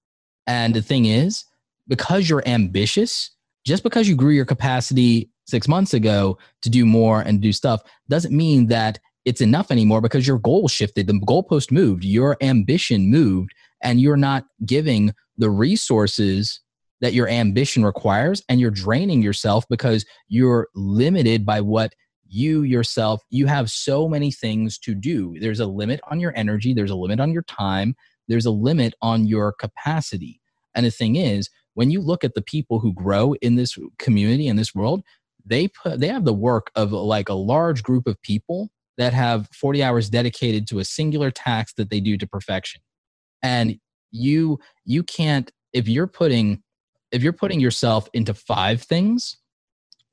[0.47, 1.45] and the thing is,
[1.87, 3.31] because you're ambitious,
[3.65, 7.81] just because you grew your capacity six months ago to do more and do stuff
[8.09, 13.09] doesn't mean that it's enough anymore because your goal shifted, the goalpost moved, your ambition
[13.09, 16.61] moved, and you're not giving the resources
[17.01, 21.93] that your ambition requires and you're draining yourself because you're limited by what
[22.27, 25.37] you yourself you have so many things to do.
[25.39, 27.95] There's a limit on your energy there's a limit on your time
[28.27, 30.41] there's a limit on your capacity.
[30.73, 34.47] And the thing is when you look at the people who grow in this community
[34.47, 35.03] in this world
[35.45, 39.47] they put they have the work of like a large group of people that have
[39.53, 42.81] 40 hours dedicated to a singular task that they do to perfection.
[43.43, 43.79] And
[44.11, 46.63] you you can't if you're putting
[47.11, 49.37] if you're putting yourself into five things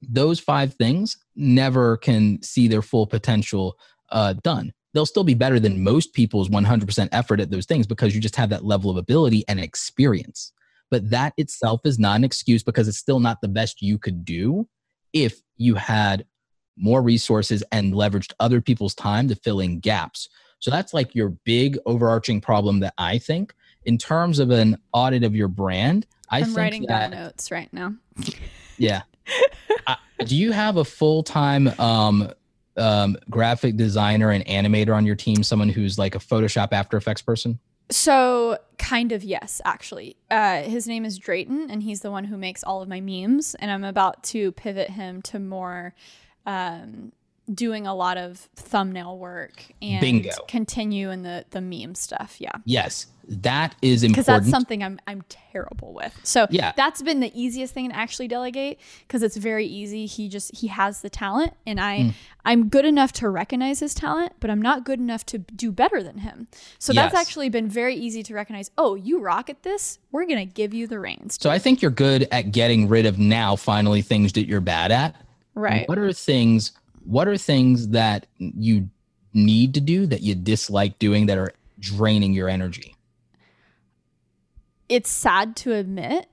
[0.02, 3.76] those five things never can see their full potential
[4.10, 8.14] uh, done they'll still be better than most people's 100% effort at those things because
[8.14, 10.53] you just have that level of ability and experience
[10.90, 14.24] but that itself is not an excuse because it's still not the best you could
[14.24, 14.68] do
[15.12, 16.26] if you had
[16.76, 20.28] more resources and leveraged other people's time to fill in gaps
[20.59, 25.24] so that's like your big overarching problem that i think in terms of an audit
[25.24, 27.95] of your brand i I'm think writing that down notes right now.
[28.78, 29.03] yeah.
[29.84, 32.30] Uh, do you have a full time um,
[32.76, 35.42] um, graphic designer and animator on your team?
[35.42, 37.58] Someone who's like a Photoshop After Effects person?
[37.90, 40.16] So, kind of yes, actually.
[40.30, 43.54] Uh, his name is Drayton, and he's the one who makes all of my memes.
[43.56, 45.94] And I'm about to pivot him to more
[46.46, 47.12] um,
[47.53, 50.30] doing a lot of thumbnail work and Bingo.
[50.48, 52.36] continue in the the meme stuff.
[52.40, 54.26] Yeah, Yes, that is important.
[54.26, 56.18] because that's something I'm I'm terrible with.
[56.22, 56.72] So Yeah.
[56.76, 60.07] that's been the easiest thing to actually delegate because it's very easy.
[60.07, 62.14] He just he has the talent, and I Mm.
[62.44, 66.03] I'm good enough to recognize his talent, but I'm not good enough to do better
[66.03, 66.48] than him.
[66.80, 68.70] So that's actually been very easy to recognize.
[68.76, 69.98] Oh, you rock at this.
[70.11, 71.38] We're gonna give you the reins.
[71.40, 74.90] so I think you're good at getting rid of now finally things that you're bad
[74.90, 75.14] at.
[75.55, 75.86] right.
[75.88, 76.72] What are things?
[77.05, 78.88] What are things that you
[79.34, 82.96] need to do that you dislike doing that are draining your energy?
[84.92, 86.26] it's sad to admit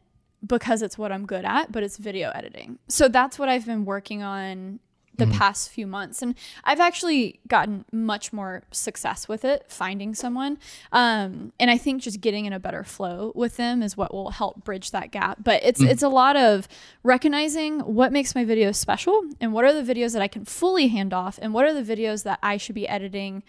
[0.45, 2.78] because it's what I'm good at, but it's video editing.
[2.89, 4.82] So that's what I've been working on
[5.20, 6.22] the past few months.
[6.22, 10.57] And I've actually gotten much more success with it, finding someone.
[10.91, 14.32] Um, and I think just getting in a better flow with them is what will
[14.32, 15.39] help bridge that gap.
[15.43, 16.67] But it's it's a lot of
[17.03, 20.88] recognizing what makes my videos special and what are the videos that I can fully
[20.88, 23.43] hand off and what are the videos that I should be editing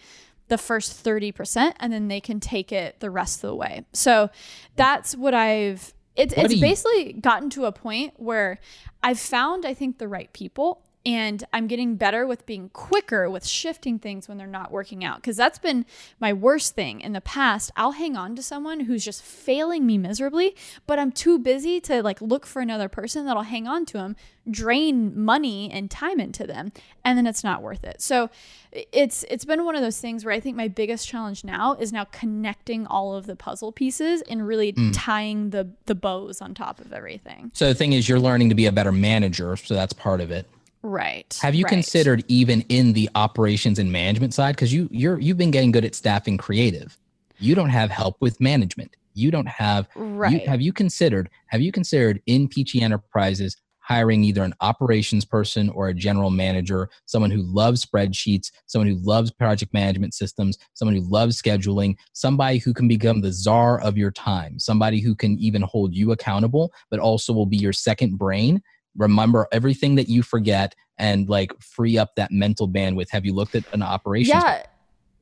[0.51, 3.85] the first 30% and then they can take it the rest of the way.
[3.93, 4.29] So
[4.75, 8.59] that's what I've it's it's basically gotten to a point where
[9.01, 13.45] I've found I think the right people and I'm getting better with being quicker with
[13.45, 15.85] shifting things when they're not working out cuz that's been
[16.19, 17.71] my worst thing in the past.
[17.75, 22.03] I'll hang on to someone who's just failing me miserably, but I'm too busy to
[22.03, 24.15] like look for another person that'll hang on to them,
[24.49, 26.71] drain money and time into them,
[27.03, 28.01] and then it's not worth it.
[28.01, 28.29] So
[28.71, 31.91] it's it's been one of those things where I think my biggest challenge now is
[31.91, 34.91] now connecting all of the puzzle pieces and really Mm.
[34.95, 37.51] tying the the bows on top of everything.
[37.53, 40.31] So the thing is, you're learning to be a better manager, so that's part of
[40.31, 40.47] it.
[40.83, 41.37] Right.
[41.41, 41.69] Have you right.
[41.71, 44.55] considered even in the operations and management side?
[44.55, 46.97] Because you you're you've been getting good at staffing creative.
[47.37, 48.95] You don't have help with management.
[49.13, 50.47] You don't have you- Right.
[50.47, 55.89] have you considered have you considered in Peachy Enterprises hiring either an operations person or
[55.89, 61.01] a general manager, someone who loves spreadsheets, someone who loves project management systems, someone who
[61.09, 65.61] loves scheduling, somebody who can become the czar of your time, somebody who can even
[65.63, 68.61] hold you accountable, but also will be your second brain
[68.97, 73.09] remember everything that you forget and like free up that mental bandwidth.
[73.09, 74.37] Have you looked at an operation?
[74.37, 74.63] Yeah.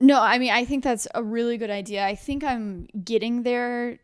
[0.01, 2.05] No, I mean, I think that's a really good idea.
[2.05, 3.99] I think I'm getting there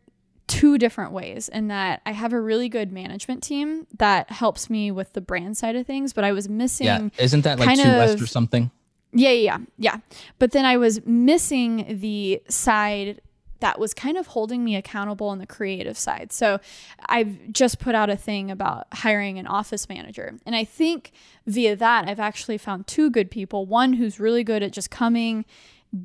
[0.46, 4.90] two different ways in that I have a really good management team that helps me
[4.90, 7.88] with the brand side of things, but I was missing Yeah, isn't that like two
[7.88, 8.70] West or something?
[9.12, 9.96] yeah, yeah, yeah, yeah.
[10.38, 13.20] But then I was missing the side
[13.60, 16.32] that was kind of holding me accountable on the creative side.
[16.32, 16.60] So
[17.06, 20.34] I've just put out a thing about hiring an office manager.
[20.44, 21.12] And I think
[21.46, 23.66] via that, I've actually found two good people.
[23.66, 25.44] One who's really good at just coming,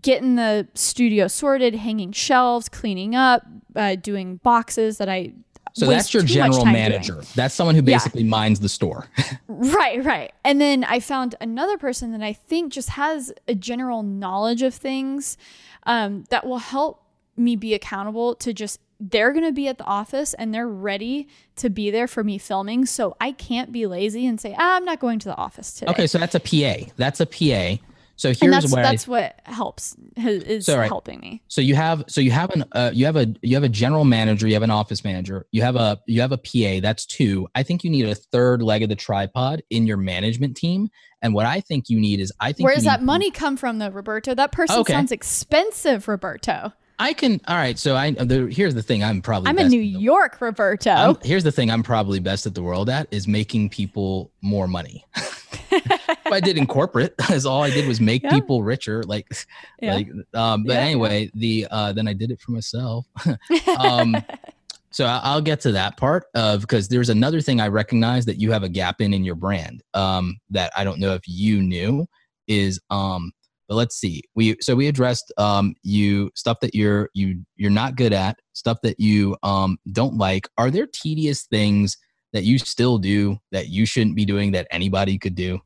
[0.02, 3.45] getting the studio sorted, hanging shelves, cleaning up,
[3.76, 5.34] uh, doing boxes that I.
[5.74, 6.74] So that's your general time doing.
[6.74, 7.22] manager.
[7.34, 7.95] That's someone who Yeah.
[7.95, 9.08] basically minds the store.
[9.47, 10.32] Right, right.
[10.43, 14.74] And then I found another person that I think just has a general knowledge of
[14.74, 15.38] things
[15.86, 17.04] um, that will help
[17.38, 21.28] me be accountable to just, they're going to be at the office and they're ready
[21.56, 22.86] to be there for me filming.
[22.86, 25.92] So I can't be lazy and say, ah, I'm not going to the office today.
[25.92, 26.92] okay, so that's a PA.
[26.98, 27.82] That's a PA.
[28.18, 30.88] So here's And that's, where I that's what helps, is So, right.
[30.88, 31.42] helping me.
[31.48, 34.06] So you have so you have an uh, you have a you have a general
[34.06, 36.82] manager, you have an office manager, you have a you have a PA.
[36.84, 37.48] That's two.
[37.56, 40.90] I think you need a third leg of the tripod in your management team.
[41.24, 43.80] And what I think you need is I think Where does that money come from,
[43.80, 44.36] though, Roberto?
[44.36, 44.94] That person Okay.
[44.94, 46.74] sounds expensive, Roberto.
[47.02, 47.41] I can.
[47.47, 47.78] All right.
[47.80, 49.04] So I the, here's the thing.
[49.04, 50.91] I'm probably I'm in best New the- York, Roberto.
[50.91, 51.72] I'm- here's the thing.
[51.72, 55.06] I'm probably best at the world at is making people more money.
[56.32, 58.32] I did in corporate is all I did was make Yeah.
[58.32, 59.04] people richer.
[59.04, 59.28] Like,
[59.82, 59.95] Yeah.
[59.95, 60.10] like.
[60.34, 63.06] Um, but Yeah, anyway, the uh, then I did it for myself.
[63.80, 64.16] um,
[64.91, 68.39] so I- I'll get to that part of because there's another thing I recognize that
[68.39, 71.62] you have a gap in in your brand um, that I don't know if you
[71.62, 72.06] knew
[72.47, 73.32] is um,
[73.72, 77.96] but let's see we so we addressed um, you stuff that you're you you're not
[77.96, 81.96] good at stuff that you um, don't like are there tedious things
[82.34, 85.58] that you still do that you shouldn't be doing that anybody could do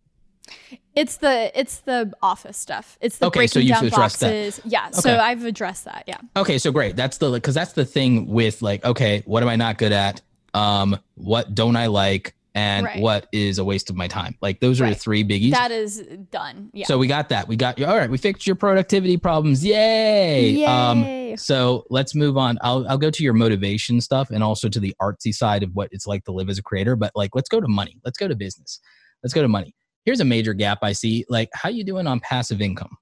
[0.93, 2.97] It's the it's the office stuff.
[3.01, 4.27] It's the Okay, so you've down addressed that.
[4.27, 4.61] boxes.
[4.63, 6.03] Yeah, so I've addressed that.
[6.07, 6.19] Yeah.
[6.37, 6.95] Okay, so great.
[6.95, 10.21] That's the because that's the thing with like, okay, what am I not good at?
[10.53, 12.35] Um, what don't I like?
[12.55, 13.01] And Right.
[13.01, 14.37] what is a waste of my time?
[14.41, 14.99] Like those are the Right.
[15.01, 15.51] three biggies.
[15.51, 16.01] That is
[16.31, 16.69] done.
[16.73, 16.85] Yeah.
[16.87, 17.47] So we got that.
[17.49, 18.09] We got your all right.
[18.09, 19.63] We fixed your productivity problems.
[19.63, 20.63] Yay!
[20.65, 21.35] Um, Yay.
[21.35, 22.57] so let's move on.
[22.61, 25.89] I'll I'll go to your motivation stuff and also to the artsy side of what
[25.91, 26.95] it's like to live as a creator.
[26.95, 27.99] But like, let's go to money.
[28.05, 28.79] Let's go to business.
[29.21, 29.75] Let's go to money.
[30.05, 31.25] Here's a major gap I see.
[31.27, 32.95] Like, how you doing on passive income?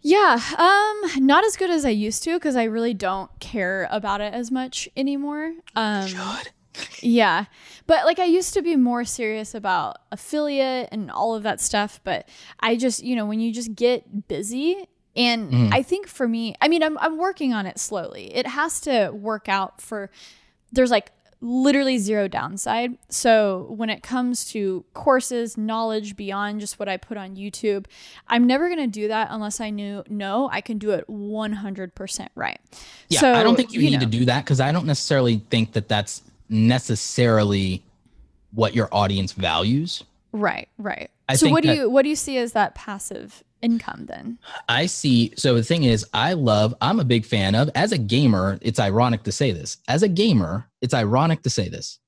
[0.00, 0.38] yeah.
[0.58, 4.32] Um, not as good as I used to because I really don't care about it
[4.34, 5.52] as much anymore.
[5.76, 6.50] Um, Should.
[7.00, 7.44] Yeah.
[7.86, 12.00] But like I used to be more serious about affiliate and all of that stuff,
[12.04, 12.28] but
[12.60, 15.72] I just, you know, when you just get busy and Mhm.
[15.72, 18.34] I think for me, I mean, I'm I'm working on it slowly.
[18.34, 20.10] It has to work out for
[20.72, 22.96] there's like literally zero downside.
[23.10, 27.84] So when it comes to courses, knowledge beyond just what I put on YouTube,
[28.28, 32.28] I'm never going to do that unless I knew no, I can do it 100%
[32.34, 32.58] right.
[33.10, 35.42] Yeah, so, I don't think you, need know, to do that because I don't necessarily
[35.50, 37.84] think that that's necessarily
[38.52, 40.04] what your audience values.
[40.32, 41.10] Right, right.
[41.28, 44.38] I so what do you what do you see as that passive income then?
[44.68, 45.32] I see.
[45.36, 48.78] So the thing is, I love, I'm a big fan of, as a gamer, it's
[48.78, 49.78] ironic to say this.
[49.88, 51.98] As a gamer, it's ironic to say this.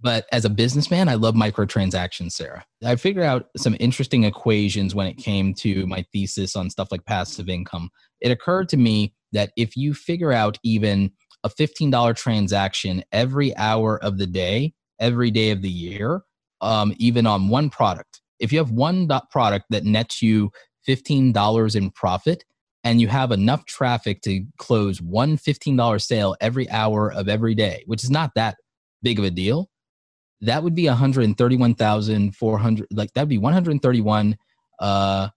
[0.00, 2.64] But as a businessman, I love microtransactions, Sara.
[2.84, 7.04] I figured out some interesting equations when it came to my thesis on stuff like
[7.04, 7.90] passive income.
[8.20, 11.10] It occurred to me that if you figure out even
[11.44, 16.22] a $15 transaction every hour of the day, every day of the year,
[16.60, 20.50] um, even on one product, if you have one product that nets you
[20.88, 22.44] $15 in profit
[22.82, 27.84] and you have enough traffic to close one $15 sale every hour of every day,
[27.86, 28.56] which is not that
[29.02, 29.70] big of a deal,
[30.40, 34.36] that would be 131,400 like that'd be 131
[34.80, 35.28] uh,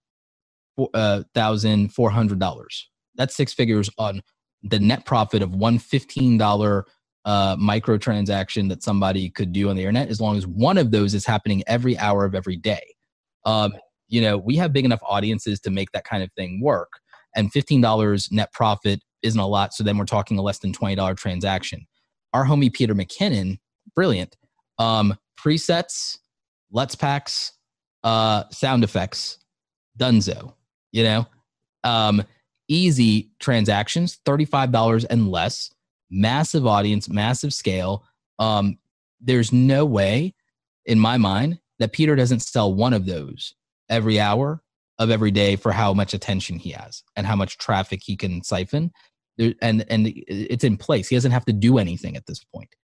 [0.94, 2.88] uh, thousand four hundred dollars.
[3.14, 4.22] That's six figures on
[4.62, 6.82] the net profit of one $15
[7.24, 11.14] uh, microtransaction that somebody could do on the internet, as long as one of those
[11.14, 12.82] is happening every hour of every day.
[13.44, 13.72] Um,
[14.08, 17.00] you know, we have big enough audiences to make that kind of thing work.
[17.36, 19.74] And $15 net profit isn't a lot.
[19.74, 21.86] So then we're talking a less than $20 transaction.
[22.32, 23.58] Our homie Peter McKinnon,
[23.94, 24.36] brilliant.
[24.78, 26.18] Um, presets,
[26.72, 27.52] LUT Packs,
[28.04, 29.38] uh, sound effects,
[29.98, 30.54] Dunzo,
[30.92, 31.26] you know,
[31.84, 32.22] um,
[32.68, 35.70] easy transactions, $35 and less,
[36.10, 38.04] massive audience, massive scale.
[38.38, 38.78] Um,
[39.20, 40.34] there's no way
[40.86, 43.54] in my mind that Peter doesn't sell one of those
[43.88, 44.62] every hour
[44.98, 48.42] of every day for how much attention he has and how much traffic he can
[48.42, 48.92] siphon.
[49.36, 51.08] There, and and it's in place.
[51.08, 52.74] He doesn't have to do anything at this point.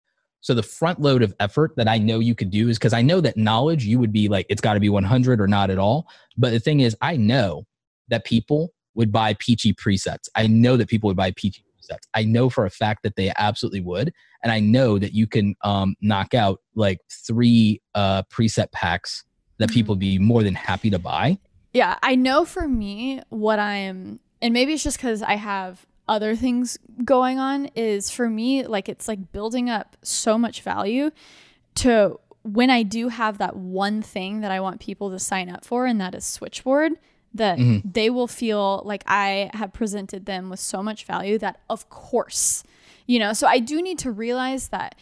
[0.40, 3.02] So the front load of effort that I know you could do is because I
[3.02, 5.78] know that knowledge you would be like it's got to be 100 or not at
[5.78, 6.06] all.
[6.36, 7.66] But the thing is, I know
[8.08, 10.28] that people would buy peachy presets.
[10.34, 12.06] I know that people would buy peachy presets.
[12.14, 14.12] I know for a fact that they absolutely would.
[14.42, 19.24] And I know that you can um, knock out like three uh, preset packs
[19.58, 19.74] that mm-hmm.
[19.74, 21.38] people be more than happy to buy.
[21.72, 26.36] Yeah, I know for me what I'm, and maybe it's just because I have other
[26.36, 31.10] things going on, is for me, like it's like building up so much value
[31.76, 35.64] to when I do have that one thing that I want people to sign up
[35.64, 36.92] for, and that is Switchboard,
[37.34, 37.88] that mm-hmm.
[37.88, 42.62] they will feel like I have presented them with so much value that, of course,
[43.06, 44.94] you know, so I do need to realize that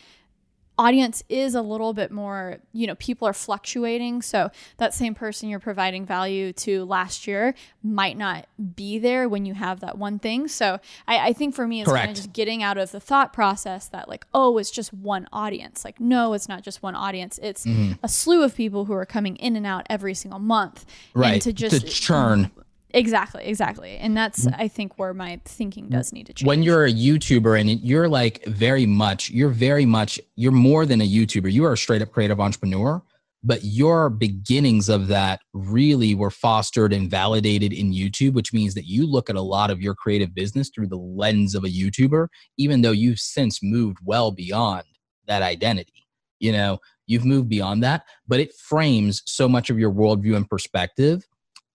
[0.83, 4.21] audience is a little bit more, you know, people are fluctuating.
[4.23, 9.47] So that same person you're providing value to last year might not be there when
[9.47, 10.49] you have that one thing.
[10.49, 13.33] So I, I think for me, it's kind of just getting out of the thought
[13.33, 15.85] process that, like, oh, it's just one audience.
[15.85, 17.39] Like, no, it's not just one audience.
[17.43, 17.93] It's mm-hmm.
[18.03, 20.85] a slew of people who are coming in and out every single month.
[21.15, 21.35] Right.
[21.35, 22.51] And to just to churn
[22.95, 23.97] Exactly, exactly.
[23.97, 24.55] And that's mm.
[24.59, 26.47] I think where my thinking does need to change.
[26.47, 31.01] When you're a YouTuber and you're like very much, you're very much, you're more than
[31.01, 31.51] a YouTuber.
[31.51, 33.03] You are a straight up creative entrepreneur,
[33.43, 38.87] but your beginnings of that really were fostered and validated in YouTube, which means that
[38.87, 42.29] you look at a lot of your creative business through the lens of a YouTuber,
[42.59, 44.85] even though you've since moved well beyond
[45.27, 46.07] that identity.
[46.41, 50.49] You know, you've moved beyond that, but it frames so much of your worldview and
[50.49, 51.25] perspective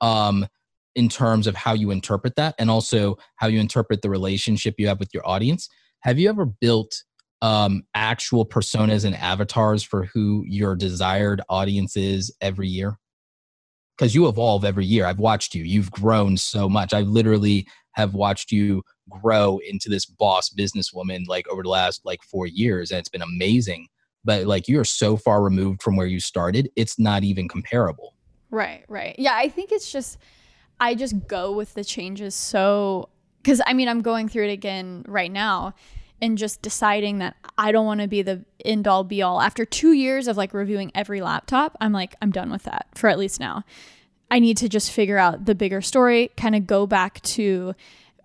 [0.01, 0.47] um,
[0.98, 4.88] in terms of how you interpret that and also how you interpret the relationship you
[4.88, 5.70] have with your audience.
[6.00, 7.04] Have you ever built
[7.43, 12.98] um, actual personas and avatars for who your desired audience is every year?
[13.95, 15.06] Because you evolve every year.
[15.06, 15.64] I've watched you.
[15.64, 16.93] You've grown so much.
[16.93, 22.24] I literally have watched you grow into this boss businesswoman like over the last like
[22.24, 23.88] four years, and it's been amazing.
[24.26, 28.16] But like you are so far removed from where you started, it's not even comparable.
[28.50, 29.16] Right, right.
[29.20, 30.18] Yeah, I think it's just
[30.80, 33.10] I just go with the changes so
[33.42, 35.74] because I mean I'm going through it again right now
[36.22, 39.40] and just deciding that I don't want to be the end all be all.
[39.40, 43.08] After two years of like reviewing every laptop, I'm like, I'm done with that for
[43.10, 43.64] at least now.
[44.30, 47.76] I need to just figure out the bigger story, kind of go back to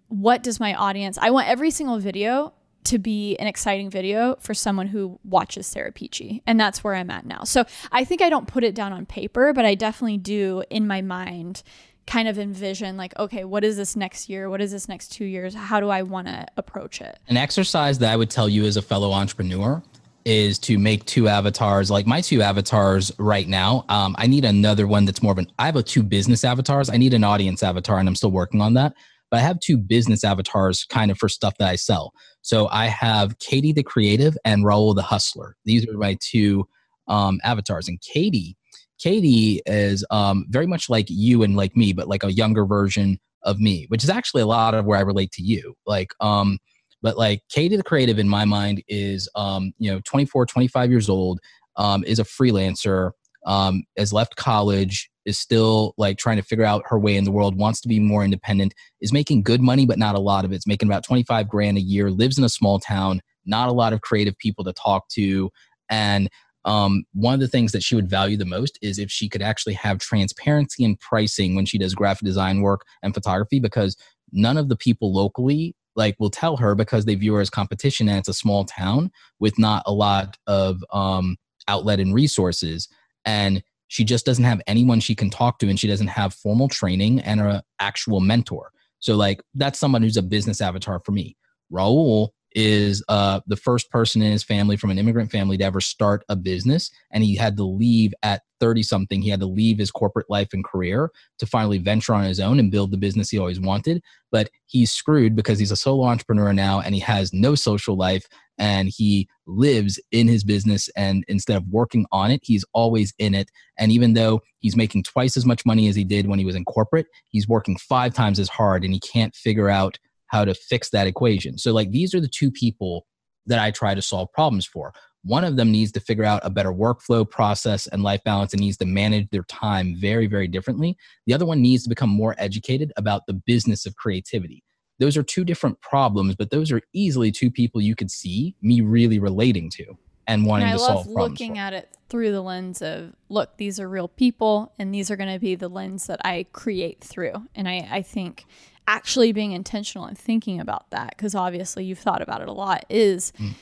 [0.09, 2.53] what does my audience, I want every single video
[2.85, 6.43] to be an exciting video for someone who watches Sara Peachy.
[6.47, 7.45] And that's where I'm at now.
[7.45, 10.87] So I think I don't put it down on paper, but I definitely do in
[10.87, 11.63] my mind
[12.07, 14.51] kind of envision like okay what is this next year?
[14.51, 15.55] What is this next two years?
[15.55, 17.19] How do i want to approach it?
[17.29, 19.83] An exercise that i would tell you as a fellow entrepreneur
[20.25, 23.85] is to make two avatars like my two avatars right now.
[23.89, 26.91] Um, i need another one that's more of an i have a two business avatars.
[26.91, 28.95] I need an audience avatar and i'm still working on that.
[29.31, 32.13] But i have two business avatars kind of for stuff that i sell.
[32.43, 35.57] So i have katie the creative and raul the hustler.
[35.65, 36.67] These are my two
[37.09, 37.89] um, avatars.
[37.89, 38.57] And katie
[39.03, 43.19] Katie is um, very much like you and like me, but like a younger version
[43.43, 45.75] of me, which is actually a lot of where I relate to you.
[45.87, 46.59] Like, um,
[47.03, 51.09] but like Katie the creative in my mind is, um, you know, 24, 25 years
[51.09, 51.41] old,
[51.77, 53.11] um, is a freelancer,
[53.45, 57.33] um, has left college, is still like trying to figure out her way in the
[57.33, 60.53] world, wants to be more independent, is making good money, but not a lot of
[60.53, 60.57] it.
[60.57, 63.93] It's making about 25 grand a year, lives in a small town, not a lot
[63.93, 65.51] of creative people to talk to.
[65.91, 66.29] And
[66.65, 69.43] um, one of the things that she would value the most is if she could
[69.43, 73.97] actually have transparency in pricing when she does graphic design work and photography because
[74.33, 78.09] none of the people locally like will tell her because they view her as competition
[78.09, 79.11] and it's a small town
[79.41, 81.37] with not a lot of um,
[81.69, 82.89] outlet and resources.
[83.25, 86.69] And she just doesn't have anyone she can talk to and she doesn't have formal
[86.69, 88.71] training and an actual mentor.
[89.01, 91.37] So like that's someone who's a business avatar for me.
[91.71, 95.81] Raul is uh, the first person in his family from an immigrant family to ever
[95.81, 96.91] start a business.
[97.11, 99.23] And he had to leave at 30 something.
[99.23, 102.59] He had to leave his corporate life and career to finally venture on his own
[102.59, 104.03] and build the business he always wanted.
[104.31, 108.27] But he's screwed because he's a solo entrepreneur now and he has no social life
[108.59, 110.89] and he lives in his business.
[110.97, 113.51] And instead of working on it, he's always in it.
[113.79, 116.55] And even though he's making twice as much money as he did when he was
[116.55, 119.99] in corporate, he's working five times as hard and he can't figure out
[120.33, 121.59] how to fix that equation.
[121.59, 123.07] So, like, these are the two people
[123.47, 124.93] that I try to solve problems for.
[125.25, 128.61] One of them needs to figure out a better workflow process and life balance and
[128.61, 130.97] needs to manage their time very, very differently.
[131.27, 134.65] The other one needs to become more educated about the business of creativity.
[134.99, 138.81] Those are two different problems, but those are easily two people you could see me
[138.81, 139.97] really relating to
[140.27, 141.17] and wanting and to solve problems.
[141.17, 144.95] I love looking at it through the lens of look, these are real people, and
[144.95, 147.35] these are going to be the lens that I create through.
[147.55, 148.47] And I, I think
[148.87, 152.85] actually being intentional and thinking about that because obviously you've thought about it a lot
[152.89, 153.55] is mm.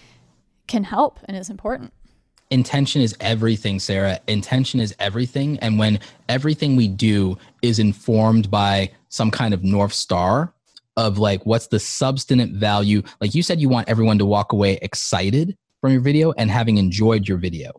[0.67, 1.93] can help and is important
[2.49, 6.01] intention is everything sara intention is everything and when
[6.31, 10.55] everything we do is informed by some kind of north star
[10.97, 13.03] of like what's the substantive value.
[13.21, 16.79] Like you said, you want everyone to walk away excited from your video and having
[16.79, 17.73] enjoyed your video.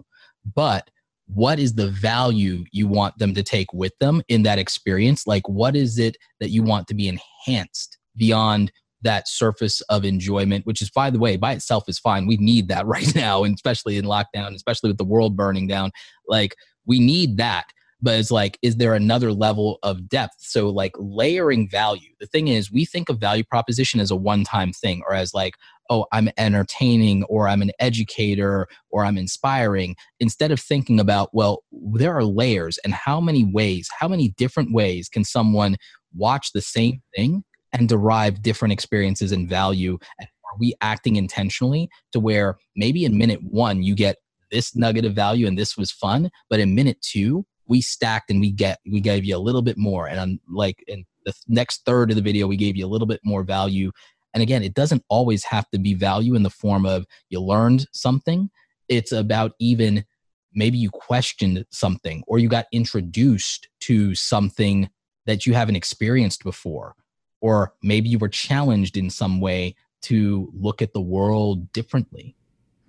[0.56, 0.90] But
[1.28, 5.26] what is the value you want them to take with them in that experience?
[5.26, 8.72] Like, what is it that you want to be enhanced beyond
[9.03, 12.28] that surface of enjoyment, which is, by the way, by itself is fine.
[12.28, 15.91] We need that right now, and especially in lockdown, especially with the world burning down.
[16.28, 16.56] Like,
[16.86, 17.65] we need that.
[18.03, 20.38] But it's like, is there another level of depth?
[20.40, 22.10] So, like, layering value.
[22.19, 25.36] The thing is, we think of value proposition as a one time thing or as
[25.36, 25.53] like,
[25.92, 31.64] oh, I'm entertaining or I'm an educator or I'm inspiring, instead of thinking about, well,
[31.72, 35.76] there are layers and how many ways, how many different ways can someone
[36.16, 37.44] watch the same thing
[37.74, 40.00] and derive different experiences and value?
[40.22, 44.16] Are we acting intentionally to where maybe in minute one you get
[44.50, 48.42] this nugget of value and this was fun, but in minute two we stacked and
[48.42, 51.86] we get we gave you a little bit more, and I'm like in the next
[51.86, 53.92] third of the video we gave you a little bit more value.
[54.34, 57.88] And again, it doesn't always have to be value in the form of you learned
[57.91, 58.49] something.
[58.88, 60.06] It's about even
[60.53, 64.90] maybe you questioned something or you got introduced to something
[65.26, 66.95] that you haven't experienced before
[67.41, 72.36] or maybe you were challenged in some way to look at the world differently.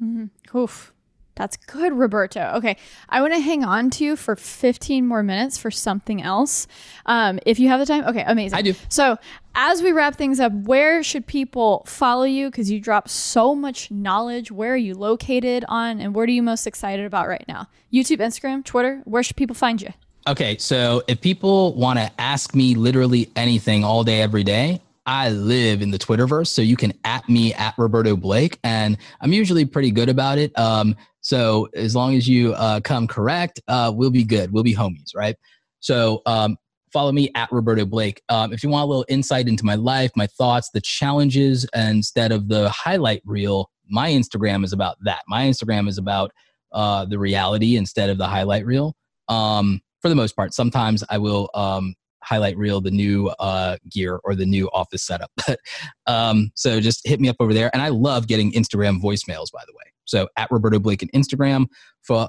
[0.03, 0.57] Mm-hmm.
[0.57, 0.93] Oof.
[1.35, 2.53] That's good, Roberto.
[2.57, 2.77] Okay,
[3.09, 6.67] I want to hang on to you for 15 more minutes for something else.
[7.07, 8.59] Um, if you have the time, okay, amazing.
[8.59, 8.75] I do.
[8.89, 9.17] So,
[9.55, 12.51] as we wrap things up, where should people follow you?
[12.51, 14.51] Because you drop so much knowledge.
[14.51, 17.67] Where are you located on, and what are you most excited about right now?
[17.93, 19.01] YouTube, Instagram, Twitter.
[19.05, 19.89] Where should people find you?
[20.27, 25.31] Okay, so if people want to ask me literally anything all day, every day, I
[25.31, 26.47] live in the Twitterverse.
[26.47, 30.57] So you can at me at Roberto Blake, and I'm usually pretty good about it.
[30.59, 34.53] Um, so as long as you uh, come correct, uh, we'll be good.
[34.53, 35.37] We'll be homies, right?
[35.81, 36.59] So um,
[36.93, 38.23] follow me at Roberto Blake.
[38.29, 42.31] Um, if you want a little insight into my life, my thoughts, the challenges, instead
[42.31, 45.23] of the highlight reel, my Instagram is about that.
[45.27, 46.33] My Instagram is about
[46.73, 48.95] uh, the reality instead of the highlight reel.
[49.29, 50.53] Um, for the most part.
[50.53, 55.31] Sometimes I will um, highlight reel the new uh, gear or the new office setup.
[56.09, 57.71] Um, so just hit me up over there.
[57.73, 59.92] And I love getting Instagram voicemails, by the way.
[60.05, 61.67] So at Roberto Blake on Instagram
[62.03, 62.29] for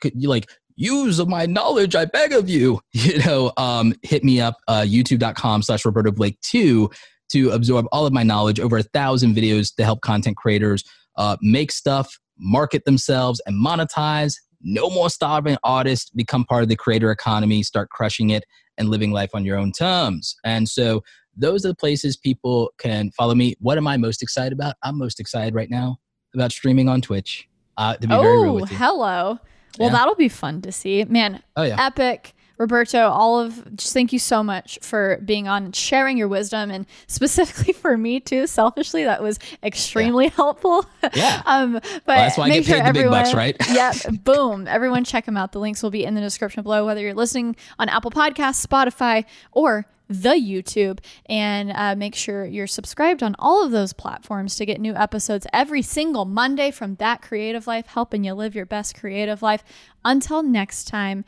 [0.00, 2.80] could you like use of my knowledge, I beg of you.
[2.92, 6.90] You know, um, hit me up uh, youtube.com slash Roberto Blake two
[7.30, 10.84] to absorb all of my knowledge over a thousand videos to help content creators
[11.16, 16.76] uh, make stuff, market themselves, and monetize no more starving artists, become part of the
[16.76, 18.44] creator economy, start crushing it,
[18.76, 20.36] and living life on your own terms.
[20.44, 21.02] And so
[21.36, 23.54] those are the places people can follow me.
[23.60, 24.74] What am I most excited about?
[24.82, 25.98] I'm most excited right now
[26.34, 27.48] about streaming on Twitch.
[27.76, 28.76] Uh, to be oh, very real with you.
[28.76, 29.38] hello.
[29.78, 29.90] Well, yeah.
[29.90, 31.04] that'll be fun to see.
[31.04, 31.86] Man, oh, yeah.
[31.86, 32.34] epic.
[32.58, 36.70] Roberto, all of just thank you so much for being on and sharing your wisdom
[36.70, 40.30] and specifically for me too, selfishly, that was extremely yeah.
[40.32, 40.84] helpful.
[41.14, 41.40] Yeah.
[41.46, 43.56] um, but well, that's why I get paid sure the everyone, big bucks, right?
[43.72, 43.94] yeah.
[44.24, 44.68] Boom.
[44.68, 45.52] Everyone check them out.
[45.52, 49.24] The links will be in the description below, whether you're listening on Apple Podcasts, Spotify,
[49.52, 54.66] or the YouTube and uh, make sure you're subscribed on all of those platforms to
[54.66, 58.98] get new episodes every single Monday from That Creative Life, helping you live your best
[58.98, 59.62] creative life.
[60.04, 61.24] Until next time,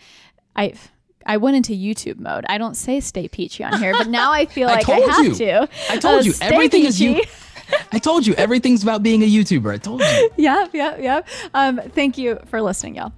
[0.57, 0.75] I
[1.25, 2.45] I went into YouTube mode.
[2.49, 5.25] I don't say stay peachy on here, but now I feel like I, I have
[5.27, 5.35] you.
[5.37, 5.69] to.
[5.89, 6.89] I told uh, you everything peachy.
[6.89, 7.23] is you.
[7.93, 9.73] I told you everything's about being a YouTuber.
[9.73, 10.31] I told you.
[10.37, 11.29] yep, yep, yep.
[11.55, 13.13] Um, thank you for listening, y'all.